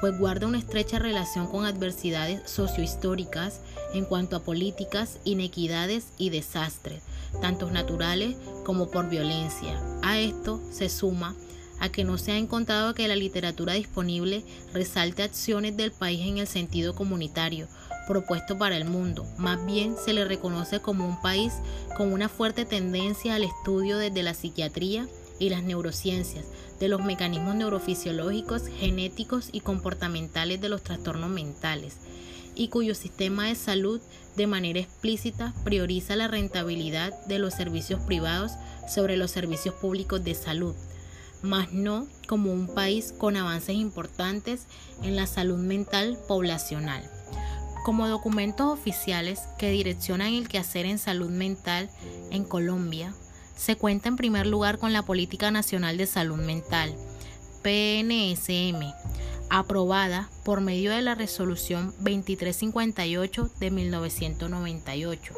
pues 0.00 0.18
guarda 0.18 0.46
una 0.46 0.58
estrecha 0.58 0.98
relación 0.98 1.46
con 1.46 1.66
adversidades 1.66 2.50
sociohistóricas 2.50 3.60
en 3.92 4.06
cuanto 4.06 4.36
a 4.36 4.42
políticas, 4.42 5.18
inequidades 5.24 6.06
y 6.16 6.30
desastres, 6.30 7.02
tanto 7.40 7.70
naturales 7.70 8.36
como 8.64 8.90
por 8.90 9.08
violencia. 9.08 9.80
A 10.02 10.18
esto 10.18 10.60
se 10.70 10.88
suma 10.88 11.34
a 11.78 11.88
que 11.88 12.04
no 12.04 12.18
se 12.18 12.32
ha 12.32 12.36
encontrado 12.36 12.94
que 12.94 13.08
la 13.08 13.16
literatura 13.16 13.72
disponible 13.72 14.44
resalte 14.72 15.22
acciones 15.22 15.76
del 15.76 15.92
país 15.92 16.26
en 16.26 16.38
el 16.38 16.46
sentido 16.46 16.94
comunitario 16.94 17.68
propuesto 18.06 18.58
para 18.58 18.76
el 18.76 18.86
mundo. 18.86 19.24
Más 19.38 19.64
bien 19.64 19.94
se 19.96 20.12
le 20.12 20.24
reconoce 20.24 20.80
como 20.80 21.06
un 21.06 21.20
país 21.22 21.52
con 21.96 22.12
una 22.12 22.28
fuerte 22.28 22.64
tendencia 22.64 23.36
al 23.36 23.44
estudio 23.44 23.98
desde 23.98 24.24
la 24.24 24.34
psiquiatría 24.34 25.06
y 25.38 25.48
las 25.48 25.62
neurociencias 25.62 26.44
de 26.80 26.88
los 26.88 27.04
mecanismos 27.04 27.54
neurofisiológicos, 27.54 28.66
genéticos 28.66 29.48
y 29.52 29.60
comportamentales 29.60 30.60
de 30.60 30.68
los 30.68 30.82
trastornos 30.82 31.30
mentales, 31.30 31.98
y 32.60 32.68
cuyo 32.68 32.94
sistema 32.94 33.46
de 33.46 33.54
salud 33.54 34.02
de 34.36 34.46
manera 34.46 34.80
explícita 34.80 35.54
prioriza 35.64 36.14
la 36.14 36.28
rentabilidad 36.28 37.18
de 37.24 37.38
los 37.38 37.54
servicios 37.54 38.02
privados 38.02 38.52
sobre 38.86 39.16
los 39.16 39.30
servicios 39.30 39.74
públicos 39.76 40.22
de 40.22 40.34
salud, 40.34 40.74
más 41.40 41.72
no 41.72 42.06
como 42.28 42.52
un 42.52 42.66
país 42.66 43.14
con 43.16 43.38
avances 43.38 43.76
importantes 43.76 44.66
en 45.02 45.16
la 45.16 45.26
salud 45.26 45.56
mental 45.56 46.18
poblacional. 46.28 47.02
Como 47.82 48.08
documentos 48.08 48.66
oficiales 48.66 49.40
que 49.58 49.70
direccionan 49.70 50.34
el 50.34 50.46
quehacer 50.46 50.84
en 50.84 50.98
salud 50.98 51.30
mental 51.30 51.88
en 52.30 52.44
Colombia, 52.44 53.14
se 53.56 53.76
cuenta 53.76 54.10
en 54.10 54.16
primer 54.16 54.46
lugar 54.46 54.76
con 54.76 54.92
la 54.92 55.02
Política 55.02 55.50
Nacional 55.50 55.96
de 55.96 56.04
Salud 56.04 56.36
Mental, 56.36 56.94
PNSM, 57.62 58.82
aprobada 59.50 60.30
por 60.44 60.60
medio 60.60 60.92
de 60.92 61.02
la 61.02 61.14
Resolución 61.14 61.86
2358 61.98 63.50
de 63.58 63.70
1998, 63.70 65.34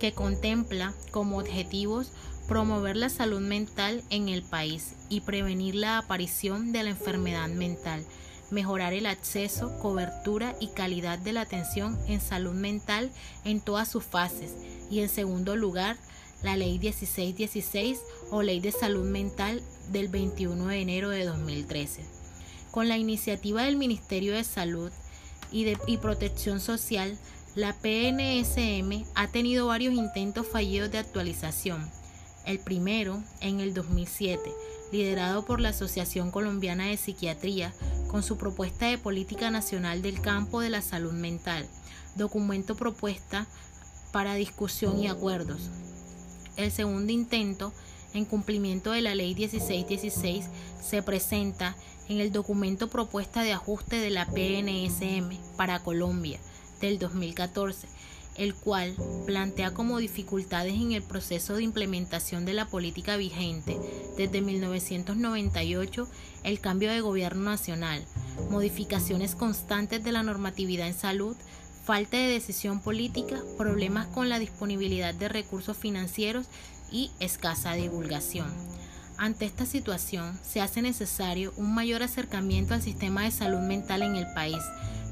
que 0.00 0.12
contempla 0.12 0.94
como 1.10 1.38
objetivos 1.38 2.12
promover 2.48 2.96
la 2.96 3.08
salud 3.08 3.40
mental 3.40 4.02
en 4.10 4.28
el 4.28 4.42
país 4.42 4.94
y 5.08 5.20
prevenir 5.20 5.74
la 5.74 5.98
aparición 5.98 6.72
de 6.72 6.82
la 6.82 6.90
enfermedad 6.90 7.48
mental, 7.48 8.04
mejorar 8.50 8.94
el 8.94 9.06
acceso, 9.06 9.78
cobertura 9.78 10.56
y 10.58 10.68
calidad 10.68 11.18
de 11.18 11.32
la 11.32 11.42
atención 11.42 11.98
en 12.08 12.20
salud 12.20 12.54
mental 12.54 13.10
en 13.44 13.60
todas 13.60 13.90
sus 13.90 14.04
fases 14.04 14.54
y 14.90 15.00
en 15.00 15.08
segundo 15.08 15.56
lugar, 15.56 15.96
la 16.42 16.56
Ley 16.56 16.78
1616 16.78 18.00
o 18.30 18.42
Ley 18.42 18.60
de 18.60 18.72
Salud 18.72 19.08
Mental 19.08 19.62
del 19.90 20.08
21 20.08 20.66
de 20.66 20.80
enero 20.80 21.08
de 21.10 21.24
2013. 21.24 22.21
Con 22.72 22.88
la 22.88 22.96
iniciativa 22.96 23.64
del 23.64 23.76
Ministerio 23.76 24.32
de 24.32 24.44
Salud 24.44 24.90
y, 25.50 25.64
de, 25.64 25.76
Protección 25.98 26.58
Social, 26.58 27.18
la 27.54 27.74
PNSM 27.74 29.04
ha 29.14 29.28
tenido 29.28 29.66
varios 29.66 29.92
intentos 29.92 30.48
fallidos 30.48 30.90
de 30.90 30.96
actualización. 30.96 31.90
El 32.46 32.58
primero, 32.60 33.22
en 33.42 33.60
el 33.60 33.74
2007, 33.74 34.40
liderado 34.90 35.44
por 35.44 35.60
la 35.60 35.68
Asociación 35.68 36.30
Colombiana 36.30 36.86
de 36.86 36.96
Psiquiatría, 36.96 37.74
con 38.08 38.22
su 38.22 38.38
propuesta 38.38 38.86
de 38.86 38.96
política 38.96 39.50
nacional 39.50 40.00
del 40.00 40.22
campo 40.22 40.62
de 40.62 40.70
la 40.70 40.80
salud 40.80 41.12
mental, 41.12 41.68
documento 42.16 42.74
propuesta 42.74 43.46
para 44.12 44.34
discusión 44.34 44.98
y 44.98 45.08
acuerdos. 45.08 45.68
El 46.56 46.72
segundo 46.72 47.12
intento, 47.12 47.74
en 48.14 48.24
cumplimiento 48.24 48.92
de 48.92 49.02
la 49.02 49.14
Ley 49.14 49.34
1616, 49.34 50.46
se 50.82 51.02
presenta 51.02 51.76
en 52.12 52.20
el 52.20 52.30
documento 52.30 52.88
propuesta 52.88 53.42
de 53.42 53.52
ajuste 53.52 53.96
de 53.96 54.10
la 54.10 54.26
PNSM 54.26 55.34
para 55.56 55.82
Colombia 55.82 56.38
del 56.80 56.98
2014, 56.98 57.88
el 58.36 58.54
cual 58.54 58.94
plantea 59.24 59.72
como 59.72 59.98
dificultades 59.98 60.74
en 60.74 60.92
el 60.92 61.02
proceso 61.02 61.54
de 61.54 61.62
implementación 61.62 62.44
de 62.44 62.52
la 62.52 62.66
política 62.66 63.16
vigente 63.16 63.78
desde 64.18 64.42
1998 64.42 66.06
el 66.44 66.60
cambio 66.60 66.90
de 66.90 67.00
gobierno 67.00 67.44
nacional, 67.44 68.04
modificaciones 68.50 69.34
constantes 69.34 70.04
de 70.04 70.12
la 70.12 70.22
normatividad 70.22 70.88
en 70.88 70.94
salud, 70.94 71.34
falta 71.84 72.18
de 72.18 72.28
decisión 72.28 72.80
política, 72.80 73.42
problemas 73.56 74.06
con 74.08 74.28
la 74.28 74.38
disponibilidad 74.38 75.14
de 75.14 75.30
recursos 75.30 75.78
financieros 75.78 76.46
y 76.90 77.10
escasa 77.20 77.72
divulgación. 77.72 78.52
Ante 79.22 79.44
esta 79.44 79.66
situación, 79.66 80.36
se 80.42 80.60
hace 80.60 80.82
necesario 80.82 81.52
un 81.56 81.72
mayor 81.72 82.02
acercamiento 82.02 82.74
al 82.74 82.82
sistema 82.82 83.22
de 83.22 83.30
salud 83.30 83.60
mental 83.60 84.02
en 84.02 84.16
el 84.16 84.26
país, 84.34 84.58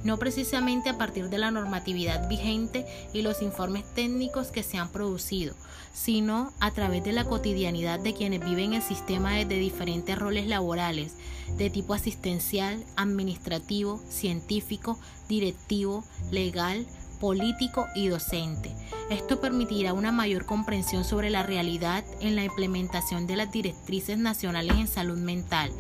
no 0.02 0.19
precisamente 0.19 0.90
a 0.90 0.99
partir 0.99 1.29
de 1.29 1.38
la 1.38 1.52
normatividad 1.52 2.29
vigente 2.29 2.85
y 3.12 3.23
los 3.23 3.40
informes 3.40 3.85
técnicos 3.95 4.49
que 4.49 4.64
se 4.64 4.79
han 4.79 4.88
producido, 4.90 5.55
sino 5.93 6.52
a 6.59 6.73
través 6.73 7.05
de 7.05 7.12
la 7.12 7.23
cotidianidad 7.23 8.00
de 8.00 8.12
quienes 8.12 8.45
viven 8.45 8.75
el 8.75 8.83
sistema 8.83 9.37
desde 9.37 9.61
diferentes 9.61 10.19
roles 10.19 10.49
laborales, 10.49 11.14
de 11.57 11.71
tipo 11.71 11.95
asistencial, 11.95 12.85
administrativo, 12.97 14.02
científico, 14.09 14.99
directivo, 15.29 16.02
legal, 16.33 16.85
político 17.21 17.87
y 17.95 18.09
docente. 18.09 18.75
Esto 19.11 19.41
permitirá 19.41 19.93
una 19.93 20.11
mayor 20.11 20.47
comprensión 20.47 21.05
sobre 21.05 21.31
la 21.31 21.43
realidad 21.43 22.05
en 22.21 22.35
la 22.35 22.45
implementación 22.45 23.27
de 23.27 23.37
las 23.37 23.53
directrices 23.53 24.19
nacionales 24.19 24.77
en 24.77 24.89
salud 24.89 25.19
mental 25.19 25.71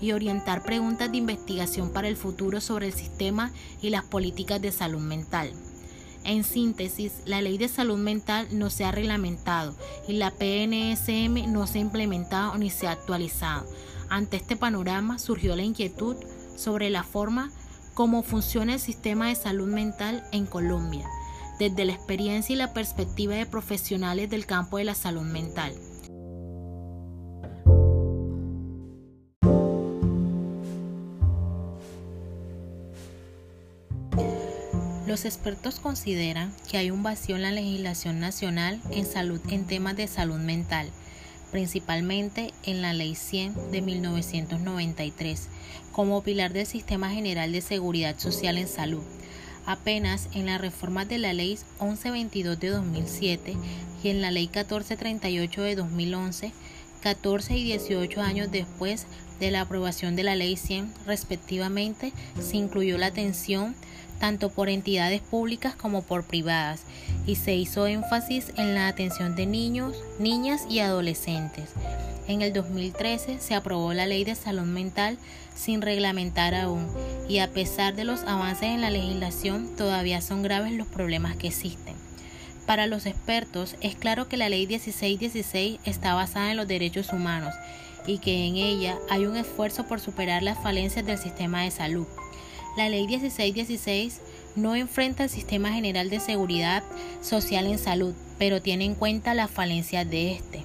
y 0.00 0.12
orientar 0.12 0.62
preguntas 0.62 1.10
de 1.10 1.18
investigación 1.18 1.92
para 1.92 2.08
el 2.08 2.16
futuro 2.16 2.60
sobre 2.60 2.86
el 2.86 2.92
sistema 2.92 3.50
y 3.80 3.90
las 3.90 4.04
políticas 4.04 4.60
de 4.60 4.72
salud 4.72 5.00
mental. 5.00 5.52
En 6.22 6.44
síntesis, 6.44 7.12
la 7.24 7.40
ley 7.40 7.56
de 7.56 7.68
salud 7.68 7.96
mental 7.96 8.46
no 8.52 8.68
se 8.68 8.84
ha 8.84 8.92
reglamentado 8.92 9.74
y 10.06 10.14
la 10.14 10.30
PNSM 10.30 11.50
no 11.50 11.66
se 11.66 11.78
ha 11.78 11.80
implementado 11.80 12.58
ni 12.58 12.68
se 12.68 12.86
ha 12.86 12.92
actualizado. 12.92 13.66
Ante 14.10 14.36
este 14.36 14.56
panorama 14.56 15.18
surgió 15.18 15.56
la 15.56 15.62
inquietud 15.62 16.16
sobre 16.56 16.90
la 16.90 17.04
forma 17.04 17.50
como 18.00 18.22
funciona 18.22 18.72
el 18.72 18.80
sistema 18.80 19.28
de 19.28 19.34
salud 19.34 19.68
mental 19.68 20.24
en 20.32 20.46
Colombia, 20.46 21.06
desde 21.58 21.84
la 21.84 21.92
experiencia 21.92 22.54
y 22.54 22.56
la 22.56 22.72
perspectiva 22.72 23.34
de 23.34 23.44
profesionales 23.44 24.30
del 24.30 24.46
campo 24.46 24.78
de 24.78 24.84
la 24.84 24.94
salud 24.94 25.20
mental. 25.20 25.74
Los 35.06 35.26
expertos 35.26 35.78
consideran 35.78 36.54
que 36.70 36.78
hay 36.78 36.90
un 36.90 37.02
vacío 37.02 37.36
en 37.36 37.42
la 37.42 37.50
legislación 37.50 38.18
nacional 38.18 38.80
en 38.92 39.04
salud 39.04 39.42
en 39.50 39.66
temas 39.66 39.94
de 39.96 40.06
salud 40.06 40.38
mental, 40.38 40.88
principalmente 41.50 42.52
en 42.62 42.82
la 42.82 42.92
Ley 42.92 43.14
100 43.14 43.70
de 43.70 43.82
1993, 43.82 45.48
como 45.92 46.22
pilar 46.22 46.52
del 46.52 46.66
Sistema 46.66 47.10
General 47.10 47.52
de 47.52 47.60
Seguridad 47.60 48.18
Social 48.18 48.58
en 48.58 48.68
Salud. 48.68 49.02
Apenas 49.66 50.28
en 50.32 50.46
las 50.46 50.60
reformas 50.60 51.08
de 51.08 51.18
la 51.18 51.32
Ley 51.32 51.58
1122 51.80 52.58
de 52.58 52.68
2007 52.70 53.56
y 54.02 54.08
en 54.08 54.20
la 54.20 54.30
Ley 54.30 54.44
1438 54.46 55.62
de 55.62 55.76
2011, 55.76 56.52
14 57.00 57.56
y 57.56 57.64
18 57.64 58.20
años 58.20 58.50
después 58.50 59.06
de 59.40 59.50
la 59.50 59.62
aprobación 59.62 60.16
de 60.16 60.22
la 60.22 60.36
Ley 60.36 60.56
100 60.56 60.92
respectivamente, 61.06 62.12
se 62.40 62.56
incluyó 62.56 62.98
la 62.98 63.06
atención 63.06 63.74
tanto 64.20 64.50
por 64.50 64.68
entidades 64.68 65.22
públicas 65.22 65.74
como 65.74 66.02
por 66.02 66.24
privadas, 66.24 66.82
y 67.26 67.36
se 67.36 67.54
hizo 67.54 67.86
énfasis 67.86 68.52
en 68.56 68.74
la 68.74 68.86
atención 68.86 69.34
de 69.34 69.46
niños, 69.46 69.96
niñas 70.18 70.66
y 70.68 70.80
adolescentes. 70.80 71.70
En 72.28 72.42
el 72.42 72.52
2013 72.52 73.40
se 73.40 73.54
aprobó 73.54 73.92
la 73.94 74.06
ley 74.06 74.24
de 74.24 74.34
salud 74.34 74.62
mental 74.62 75.18
sin 75.56 75.80
reglamentar 75.80 76.54
aún, 76.54 76.86
y 77.28 77.38
a 77.38 77.50
pesar 77.50 77.96
de 77.96 78.04
los 78.04 78.20
avances 78.20 78.68
en 78.68 78.82
la 78.82 78.90
legislación, 78.90 79.74
todavía 79.74 80.20
son 80.20 80.42
graves 80.42 80.72
los 80.74 80.86
problemas 80.86 81.36
que 81.36 81.48
existen. 81.48 82.09
Para 82.70 82.86
los 82.86 83.06
expertos, 83.06 83.74
es 83.80 83.96
claro 83.96 84.28
que 84.28 84.36
la 84.36 84.48
ley 84.48 84.64
1616 84.68 85.80
está 85.84 86.14
basada 86.14 86.52
en 86.52 86.56
los 86.56 86.68
derechos 86.68 87.12
humanos 87.12 87.52
y 88.06 88.18
que 88.18 88.46
en 88.46 88.54
ella 88.54 88.96
hay 89.10 89.26
un 89.26 89.36
esfuerzo 89.36 89.88
por 89.88 89.98
superar 89.98 90.44
las 90.44 90.56
falencias 90.62 91.04
del 91.04 91.18
sistema 91.18 91.64
de 91.64 91.72
salud. 91.72 92.06
La 92.76 92.88
ley 92.88 93.08
1616 93.08 94.20
no 94.54 94.76
enfrenta 94.76 95.24
el 95.24 95.30
sistema 95.30 95.72
general 95.72 96.10
de 96.10 96.20
seguridad 96.20 96.84
social 97.22 97.66
en 97.66 97.76
salud, 97.76 98.14
pero 98.38 98.62
tiene 98.62 98.84
en 98.84 98.94
cuenta 98.94 99.34
las 99.34 99.50
falencias 99.50 100.08
de 100.08 100.34
este. 100.34 100.62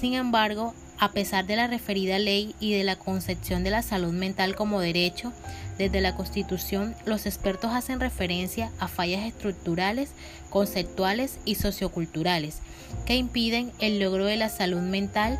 Sin 0.00 0.14
embargo, 0.14 0.72
a 0.98 1.12
pesar 1.12 1.46
de 1.46 1.56
la 1.56 1.66
referida 1.66 2.18
ley 2.18 2.54
y 2.60 2.72
de 2.72 2.84
la 2.84 2.96
concepción 2.96 3.64
de 3.64 3.70
la 3.70 3.82
salud 3.82 4.12
mental 4.12 4.54
como 4.54 4.80
derecho, 4.80 5.32
desde 5.78 6.00
la 6.00 6.14
Constitución 6.16 6.94
los 7.04 7.26
expertos 7.26 7.72
hacen 7.72 8.00
referencia 8.00 8.70
a 8.78 8.88
fallas 8.88 9.24
estructurales, 9.24 10.10
conceptuales 10.50 11.38
y 11.44 11.56
socioculturales 11.56 12.60
que 13.06 13.16
impiden 13.16 13.72
el 13.80 13.98
logro 13.98 14.24
de 14.24 14.36
la 14.36 14.48
salud 14.48 14.80
mental 14.80 15.38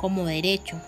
como 0.00 0.24
derecho, 0.24 0.80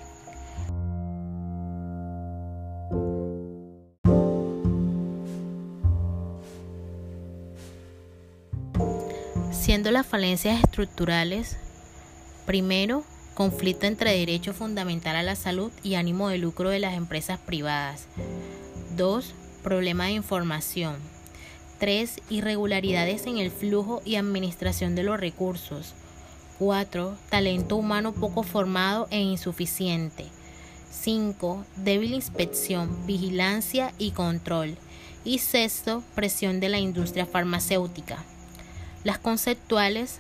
siendo 9.51 9.91
las 9.91 10.07
falencias 10.07 10.63
estructurales, 10.65 11.59
primero, 12.47 13.05
conflicto 13.35 13.87
entre 13.87 14.17
derecho 14.17 14.53
fundamental 14.53 15.17
a 15.17 15.23
la 15.23 15.37
salud 15.37 15.73
y 15.83 15.95
ánimo 15.95 16.29
de 16.29 16.39
lucro 16.39 16.71
de 16.71 16.79
las 16.79 16.95
empresas 16.95 17.39
privadas. 17.39 18.07
2. 18.97 19.35
Problema 19.63 20.07
de 20.07 20.13
información. 20.13 20.97
3. 21.79 22.21
Irregularidades 22.31 23.27
en 23.27 23.39
el 23.39 23.51
flujo 23.51 24.03
y 24.05 24.17
administración 24.17 24.95
de 24.95 25.03
los 25.03 25.19
recursos. 25.19 25.95
4. 26.59 27.17
Talento 27.29 27.77
humano 27.77 28.13
poco 28.13 28.43
formado 28.43 29.09
e 29.11 29.21
insuficiente. 29.21 30.27
5. 30.91 31.65
Débil 31.77 32.13
inspección, 32.15 33.07
vigilancia 33.07 33.93
y 33.99 34.13
control. 34.13 34.77
Y 35.25 35.39
sexto, 35.39 36.05
presión 36.15 36.61
de 36.61 36.69
la 36.69 36.79
industria 36.79 37.27
farmacéutica. 37.27 38.23
Las 39.05 39.19
conceptuales, 39.19 40.19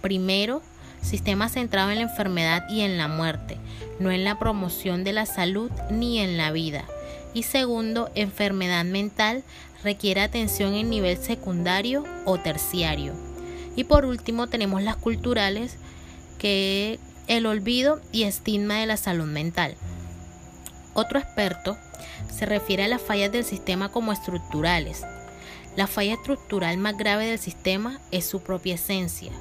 primero, 0.00 0.62
sistema 1.04 1.48
centrado 1.48 1.90
en 1.90 1.98
la 1.98 2.04
enfermedad 2.04 2.64
y 2.68 2.80
en 2.80 2.98
la 2.98 3.08
muerte, 3.08 3.58
no 4.00 4.10
en 4.10 4.24
la 4.24 4.38
promoción 4.38 5.04
de 5.04 5.12
la 5.12 5.26
salud 5.26 5.70
ni 5.90 6.18
en 6.18 6.36
la 6.36 6.50
vida. 6.50 6.84
Y 7.34 7.42
segundo, 7.44 8.10
enfermedad 8.14 8.84
mental 8.84 9.44
requiere 9.82 10.20
atención 10.20 10.74
en 10.74 10.90
nivel 10.90 11.16
secundario 11.16 12.04
o 12.24 12.38
terciario. 12.38 13.12
Y 13.76 13.84
por 13.84 14.04
último 14.04 14.46
tenemos 14.46 14.82
las 14.82 14.96
culturales, 14.96 15.76
que 16.38 16.98
el 17.26 17.46
olvido 17.46 18.00
y 18.12 18.24
estigma 18.24 18.74
de 18.80 18.86
la 18.86 18.96
salud 18.96 19.26
mental. 19.26 19.76
Otro 20.94 21.18
experto 21.18 21.76
se 22.30 22.46
refiere 22.46 22.84
a 22.84 22.88
las 22.88 23.02
fallas 23.02 23.32
del 23.32 23.44
sistema 23.44 23.90
como 23.90 24.12
estructurales, 24.12 25.04
la 25.76 25.88
falla 25.88 26.14
estructural 26.14 26.78
más 26.78 26.96
grave 26.96 27.26
del 27.26 27.38
sistema 27.38 27.98
es 28.12 28.24
su 28.24 28.40
propia 28.40 28.76
esencia. 28.76 29.32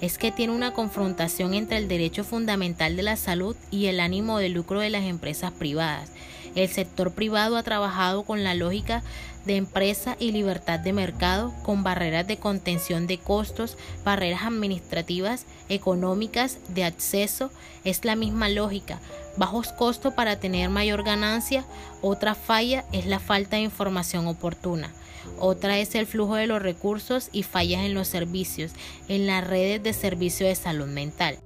Es 0.00 0.18
que 0.18 0.32
tiene 0.32 0.52
una 0.52 0.72
confrontación 0.72 1.54
entre 1.54 1.78
el 1.78 1.88
derecho 1.88 2.24
fundamental 2.24 2.96
de 2.96 3.02
la 3.02 3.16
salud 3.16 3.56
y 3.70 3.86
el 3.86 4.00
ánimo 4.00 4.38
de 4.38 4.48
lucro 4.48 4.80
de 4.80 4.90
las 4.90 5.04
empresas 5.04 5.52
privadas. 5.52 6.10
El 6.54 6.68
sector 6.68 7.12
privado 7.12 7.56
ha 7.56 7.62
trabajado 7.62 8.22
con 8.22 8.44
la 8.44 8.54
lógica 8.54 9.02
de 9.44 9.56
empresa 9.56 10.16
y 10.18 10.32
libertad 10.32 10.80
de 10.80 10.92
mercado, 10.92 11.52
con 11.62 11.82
barreras 11.82 12.26
de 12.26 12.38
contención 12.38 13.06
de 13.06 13.18
costos, 13.18 13.76
barreras 14.04 14.42
administrativas, 14.44 15.46
económicas, 15.68 16.58
de 16.68 16.84
acceso. 16.84 17.50
Es 17.84 18.04
la 18.04 18.16
misma 18.16 18.48
lógica. 18.48 19.00
Bajos 19.36 19.72
costos 19.72 20.14
para 20.14 20.38
tener 20.38 20.70
mayor 20.70 21.02
ganancia. 21.02 21.64
Otra 22.00 22.34
falla 22.34 22.84
es 22.92 23.06
la 23.06 23.18
falta 23.18 23.56
de 23.56 23.62
información 23.62 24.26
oportuna. 24.26 24.90
Otra 25.38 25.78
es 25.78 25.94
el 25.94 26.06
flujo 26.06 26.36
de 26.36 26.46
los 26.46 26.62
recursos 26.62 27.28
y 27.32 27.42
fallas 27.42 27.82
en 27.84 27.94
los 27.94 28.08
servicios, 28.08 28.72
en 29.08 29.26
las 29.26 29.46
redes 29.46 29.82
de 29.82 29.92
servicio 29.92 30.46
de 30.46 30.54
salud 30.54 30.86
mental. 30.86 31.38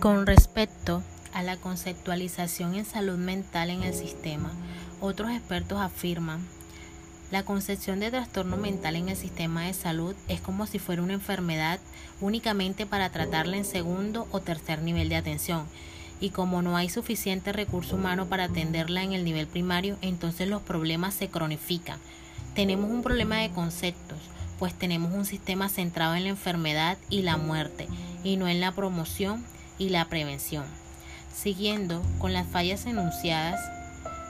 Con 0.00 0.26
respecto 0.26 1.02
a 1.32 1.42
la 1.42 1.56
conceptualización 1.56 2.76
en 2.76 2.84
salud 2.84 3.18
mental 3.18 3.70
en 3.70 3.82
el 3.82 3.92
sistema, 3.92 4.52
otros 5.00 5.30
expertos 5.30 5.80
afirman 5.80 6.46
la 7.30 7.44
concepción 7.44 7.98
de 7.98 8.10
trastorno 8.10 8.56
mental 8.56 8.94
en 8.94 9.08
el 9.08 9.16
sistema 9.16 9.64
de 9.64 9.74
salud 9.74 10.14
es 10.28 10.40
como 10.40 10.66
si 10.66 10.78
fuera 10.78 11.02
una 11.02 11.14
enfermedad 11.14 11.80
únicamente 12.20 12.86
para 12.86 13.10
tratarla 13.10 13.56
en 13.56 13.64
segundo 13.64 14.28
o 14.30 14.40
tercer 14.40 14.82
nivel 14.82 15.08
de 15.08 15.16
atención. 15.16 15.66
Y 16.20 16.30
como 16.30 16.62
no 16.62 16.76
hay 16.76 16.88
suficiente 16.88 17.52
recurso 17.52 17.96
humano 17.96 18.26
para 18.26 18.44
atenderla 18.44 19.02
en 19.02 19.12
el 19.12 19.24
nivel 19.24 19.48
primario, 19.48 19.98
entonces 20.02 20.48
los 20.48 20.62
problemas 20.62 21.14
se 21.14 21.28
cronifican. 21.28 21.98
Tenemos 22.54 22.90
un 22.90 23.02
problema 23.02 23.38
de 23.38 23.50
conceptos, 23.50 24.18
pues 24.58 24.72
tenemos 24.72 25.12
un 25.12 25.26
sistema 25.26 25.68
centrado 25.68 26.14
en 26.14 26.24
la 26.24 26.30
enfermedad 26.30 26.96
y 27.10 27.22
la 27.22 27.36
muerte, 27.36 27.88
y 28.22 28.36
no 28.36 28.48
en 28.48 28.60
la 28.60 28.72
promoción 28.72 29.44
y 29.78 29.90
la 29.90 30.06
prevención. 30.06 30.64
Siguiendo 31.34 32.02
con 32.18 32.32
las 32.32 32.46
fallas 32.46 32.86
enunciadas, 32.86 33.60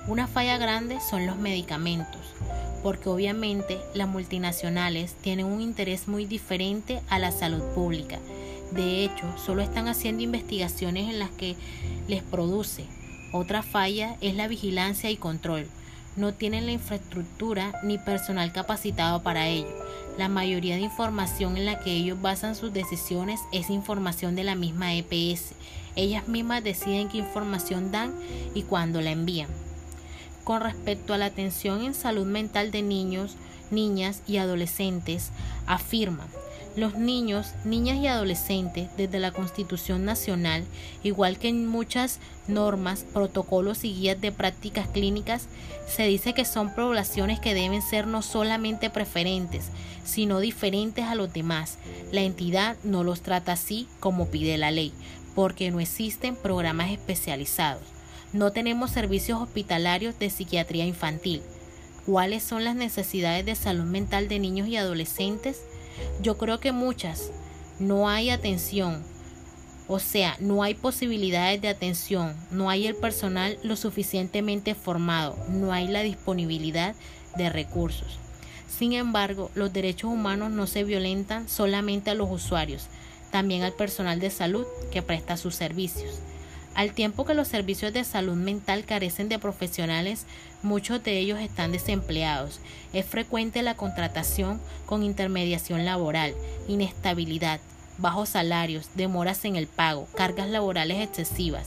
una 0.09 0.29
falla 0.29 0.57
grande 0.57 1.01
son 1.01 1.27
los 1.27 1.37
medicamentos, 1.37 2.21
porque 2.85 3.09
obviamente 3.09 3.81
las 3.93 4.07
multinacionales 4.07 5.15
tienen 5.15 5.47
un 5.47 5.61
interés 5.61 6.07
muy 6.07 6.27
diferente 6.27 7.03
a 7.09 7.19
la 7.19 7.33
salud 7.33 7.63
pública. 7.75 8.21
De 8.71 9.05
hecho, 9.05 9.27
solo 9.37 9.63
están 9.63 9.89
haciendo 9.89 10.23
investigaciones 10.23 11.11
en 11.11 11.19
las 11.19 11.31
que 11.31 11.57
les 12.07 12.23
produce. 12.23 12.85
Otra 13.33 13.65
falla 13.65 14.17
es 14.21 14.37
la 14.37 14.47
vigilancia 14.47 15.11
y 15.11 15.17
control. 15.17 15.67
No 16.15 16.33
tienen 16.33 16.67
la 16.67 16.73
infraestructura 16.73 17.73
ni 17.83 17.99
personal 17.99 18.53
capacitado 18.53 19.25
para 19.25 19.49
ello. 19.49 19.75
La 20.19 20.29
mayoría 20.29 20.77
de 20.77 20.83
información 20.83 21.57
en 21.57 21.67
la 21.67 21.81
que 21.81 21.91
ellos 21.91 22.23
basan 22.23 22.55
sus 22.55 22.73
decisiones 22.73 23.41
es 23.53 23.71
información 23.71 24.37
de 24.37 24.45
la 24.45 24.55
misma 24.55 24.95
EPS. 24.95 25.55
Ellas 25.97 26.29
mismas 26.29 26.63
deciden 26.63 27.09
qué 27.09 27.19
información 27.19 27.91
dan 27.91 28.15
y 28.55 28.63
cuándo 28.63 29.01
la 29.01 29.11
envían 29.11 29.66
con 30.47 30.61
respecto 30.61 31.13
a 31.13 31.19
la 31.19 31.25
atención 31.25 31.83
en 31.83 31.93
salud 31.93 32.25
mental 32.25 32.71
de 32.71 32.81
niños, 32.81 33.35
niñas 33.73 34.23
y 34.29 34.37
adolescentes, 34.37 35.33
afirma, 35.67 36.29
los 36.77 36.95
niños, 36.95 37.49
niñas 37.65 37.97
y 37.97 38.07
adolescentes 38.07 38.89
desde 38.97 39.19
la 39.19 39.33
Constitución 39.33 40.05
Nacional, 40.05 40.63
igual 41.03 41.41
que 41.41 41.49
en 41.49 41.67
muchas 41.67 42.21
normas, 42.47 43.05
protocolos 43.13 43.83
y 43.83 43.93
guías 43.93 44.21
de 44.21 44.31
prácticas 44.31 44.87
clínicas, 44.87 45.49
se 45.89 46.07
dice 46.07 46.33
que 46.33 46.45
son 46.45 46.73
poblaciones 46.73 47.41
que 47.41 47.53
deben 47.53 47.83
ser 47.83 48.07
no 48.07 48.23
solamente 48.23 48.89
preferentes, 48.89 49.71
sino 50.05 50.39
diferentes 50.39 51.07
a 51.07 51.17
los 51.17 51.33
demás. 51.33 51.79
La 52.13 52.21
entidad 52.21 52.77
no 52.85 53.03
los 53.03 53.21
trata 53.21 53.51
así 53.51 53.89
como 53.99 54.29
pide 54.29 54.59
la 54.59 54.71
ley, 54.71 54.93
porque 55.35 55.73
no 55.73 55.81
existen 55.81 56.37
programas 56.37 56.93
especializados. 56.93 57.96
No 58.33 58.53
tenemos 58.53 58.91
servicios 58.91 59.41
hospitalarios 59.41 60.19
de 60.19 60.31
psiquiatría 60.31 60.85
infantil. 60.85 61.43
¿Cuáles 62.05 62.43
son 62.43 62.65
las 62.65 62.77
necesidades 62.77 63.47
de 63.47 63.55
salud 63.55 63.85
mental 63.85 64.29
de 64.29 64.39
niños 64.39 64.69
y 64.69 64.77
adolescentes? 64.77 65.63
Yo 66.21 66.37
creo 66.37 66.61
que 66.61 66.73
muchas. 66.73 67.31
No 67.79 68.09
hay 68.09 68.31
atención. 68.31 69.03
O 69.89 70.01
sea, 70.01 70.37
no 70.41 70.63
hay 70.65 70.75
posibilidades 70.75 71.61
de 71.61 71.69
atención, 71.69 72.35
no 72.51 72.71
hay 72.71 72.89
el 72.89 72.97
personal 72.97 73.57
lo 73.63 73.77
suficientemente 73.77 74.75
formado, 74.75 75.37
no 75.49 75.73
hay 75.73 75.87
la 75.87 76.03
disponibilidad 76.03 76.97
de 77.37 77.51
recursos. 77.51 78.19
Sin 78.69 78.95
embargo, 78.95 79.51
los 79.55 79.73
derechos 79.73 80.11
humanos 80.11 80.51
no 80.51 80.67
se 80.67 80.83
violentan 80.83 81.49
solamente 81.49 82.11
a 82.11 82.15
los 82.15 82.29
usuarios, 82.31 82.89
también 83.31 83.63
al 83.63 83.75
personal 83.75 84.19
de 84.19 84.31
salud 84.31 84.67
que 84.91 85.03
presta 85.03 85.37
sus 85.37 85.55
servicios. 85.55 86.21
Al 86.77 86.93
tiempo 86.93 87.25
que 87.25 87.33
los 87.33 87.49
servicios 87.49 87.95
de 87.95 88.05
salud 88.05 88.35
mental 88.35 88.85
carecen 88.85 89.31
de 89.31 89.39
profesionales, 89.39 90.27
muchos 90.63 91.03
de 91.03 91.19
ellos 91.19 91.41
están 91.41 91.73
desempleados. 91.73 92.61
Es 92.93 93.07
frecuente 93.07 93.63
la 93.63 93.77
contratación 93.77 94.61
con 94.85 95.03
intermediación 95.03 95.87
laboral, 95.87 96.35
inestabilidad, 96.69 97.61
bajos 97.97 98.29
salarios, 98.29 98.91
demoras 98.95 99.47
en 99.47 99.57
el 99.57 99.69
pago, 99.69 100.07
cargas 100.15 100.51
laborales 100.51 101.01
excesivas. 101.01 101.67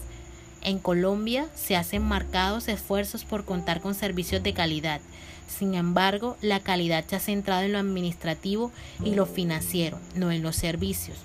En 0.62 0.78
Colombia 0.78 1.48
se 1.56 1.76
hacen 1.76 2.04
marcados 2.04 2.67
esfuerzos 2.67 3.26
por 3.26 3.45
contar 3.45 3.82
con 3.82 3.95
servicios 3.95 4.43
de 4.43 4.54
calidad. 4.54 5.02
Sin 5.48 5.74
embargo, 5.74 6.38
la 6.41 6.60
calidad 6.60 7.04
se 7.08 7.15
ha 7.15 7.19
centrado 7.19 7.63
en 7.63 7.72
lo 7.72 7.80
administrativo 7.80 8.72
y 9.04 9.15
lo 9.15 9.26
financiero, 9.26 9.98
no 10.13 10.32
en 10.32 10.43
los 10.43 10.56
servicios. 10.56 11.17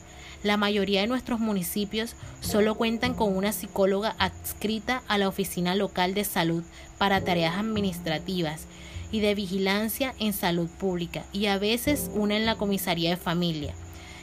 La 0.44 0.58
mayoría 0.58 1.00
de 1.00 1.06
nuestros 1.06 1.40
municipios 1.40 2.16
solo 2.42 2.74
cuentan 2.74 3.14
con 3.14 3.34
una 3.34 3.50
psicóloga 3.50 4.14
adscrita 4.18 5.02
a 5.08 5.16
la 5.16 5.26
oficina 5.26 5.74
local 5.74 6.12
de 6.12 6.22
salud 6.24 6.62
para 6.98 7.22
tareas 7.22 7.56
administrativas 7.56 8.66
y 9.10 9.20
de 9.20 9.34
vigilancia 9.34 10.12
en 10.18 10.34
salud 10.34 10.68
pública 10.68 11.24
y 11.32 11.46
a 11.46 11.56
veces 11.56 12.10
una 12.12 12.36
en 12.36 12.44
la 12.44 12.56
comisaría 12.56 13.08
de 13.08 13.16
familia. 13.16 13.72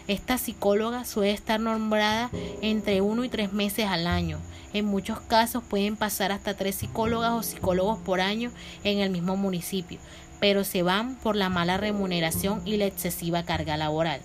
Esta 0.08 0.38
psicóloga 0.38 1.06
suele 1.06 1.32
estar 1.32 1.60
nombrada 1.60 2.30
entre 2.62 3.02
uno 3.02 3.24
y 3.24 3.30
tres 3.30 3.52
meses 3.52 3.88
al 3.88 4.06
año. 4.06 4.38
En 4.74 4.86
muchos 4.86 5.22
casos 5.22 5.64
pueden 5.64 5.96
pasar 5.96 6.32
hasta 6.32 6.56
tres 6.56 6.76
psicólogas 6.76 7.32
o 7.32 7.42
psicólogos 7.42 7.98
por 7.98 8.22
año 8.22 8.52
en 8.84 9.00
el 9.00 9.10
mismo 9.10 9.38
municipio, 9.38 9.98
pero 10.40 10.66
se 10.66 10.84
van 10.84 11.16
por 11.16 11.36
la 11.36 11.50
mala 11.50 11.78
remuneración 11.78 12.62
y 12.64 12.78
la 12.78 12.86
excesiva 12.86 13.42
carga 13.42 13.76
laboral. 13.76 14.22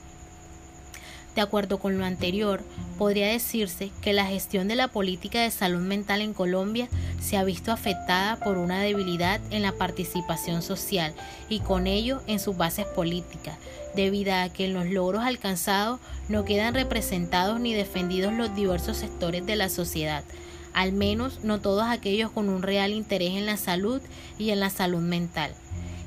De 1.37 1.43
acuerdo 1.43 1.79
con 1.79 1.99
lo 1.99 2.07
anterior, 2.07 2.63
podría 2.97 3.29
decirse 3.29 3.91
que 4.01 4.15
la 4.15 4.25
gestión 4.25 4.69
de 4.69 4.75
la 4.75 4.89
política 4.89 5.43
de 5.43 5.51
salud 5.51 5.83
mental 5.83 6.23
en 6.23 6.33
Colombia 6.33 6.89
se 7.21 7.37
ha 7.37 7.45
visto 7.45 7.73
afectada 7.73 8.37
por 8.37 8.57
una 8.57 8.81
debilidad 8.81 9.39
en 9.51 9.61
la 9.61 9.73
participación 9.73 10.63
social 10.63 11.13
y 11.51 11.61
con 11.61 11.87
ello 11.87 12.23
en 12.27 12.41
sus 12.41 12.57
bases 12.57 12.87
políticas, 12.87 13.59
debido 13.95 14.33
a 14.33 14.49
que 14.49 14.65
en 14.65 14.73
los 14.73 14.87
logros 14.87 15.25
alcanzados 15.25 16.01
no 16.31 16.47
quedan 16.47 16.73
representados 16.73 17.61
ni 17.61 17.75
defendidos 17.75 18.33
los 18.33 18.57
diversos 18.57 18.97
sectores 18.97 19.45
de 19.45 19.57
la 19.57 19.69
sociedad, 19.69 20.25
al 20.73 20.93
menos 20.93 21.41
no 21.45 21.61
todos 21.61 21.85
aquellos 21.85 22.31
con 22.31 22.49
un 22.49 22.63
real 22.63 22.93
interés 22.93 23.33
en 23.33 23.45
la 23.45 23.59
salud 23.59 24.01
y 24.39 24.51
en 24.51 24.61
la 24.61 24.71
salud 24.71 25.01
mental. 25.01 25.53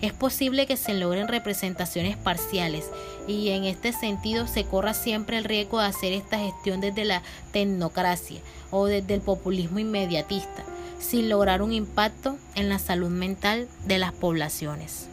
Es 0.02 0.14
posible 0.14 0.66
que 0.66 0.78
se 0.78 0.94
logren 0.94 1.28
representaciones 1.28 2.16
parciales 2.16 2.90
y 3.28 3.50
en 3.50 3.66
este 3.66 3.92
sentido 3.92 4.48
se 4.48 4.64
corra 4.64 4.94
siempre 4.94 5.38
el 5.38 5.44
riesgo 5.44 5.80
de 5.80 5.88
hacer 5.88 6.14
esta 6.14 6.40
gestión 6.40 6.80
desde 6.80 7.04
la 7.04 7.22
tecnocracia 7.52 8.40
o 8.72 8.86
desde 8.86 9.16
el 9.16 9.22
populismo 9.22 9.80
inmediatista, 9.80 10.64
sin 11.00 11.28
lograr 11.28 11.62
un 11.62 11.74
impacto 11.74 12.38
en 12.56 12.70
la 12.70 12.80
salud 12.80 13.10
mental 13.10 13.68
de 13.86 13.98
las 13.98 14.14
poblaciones. 14.14 15.10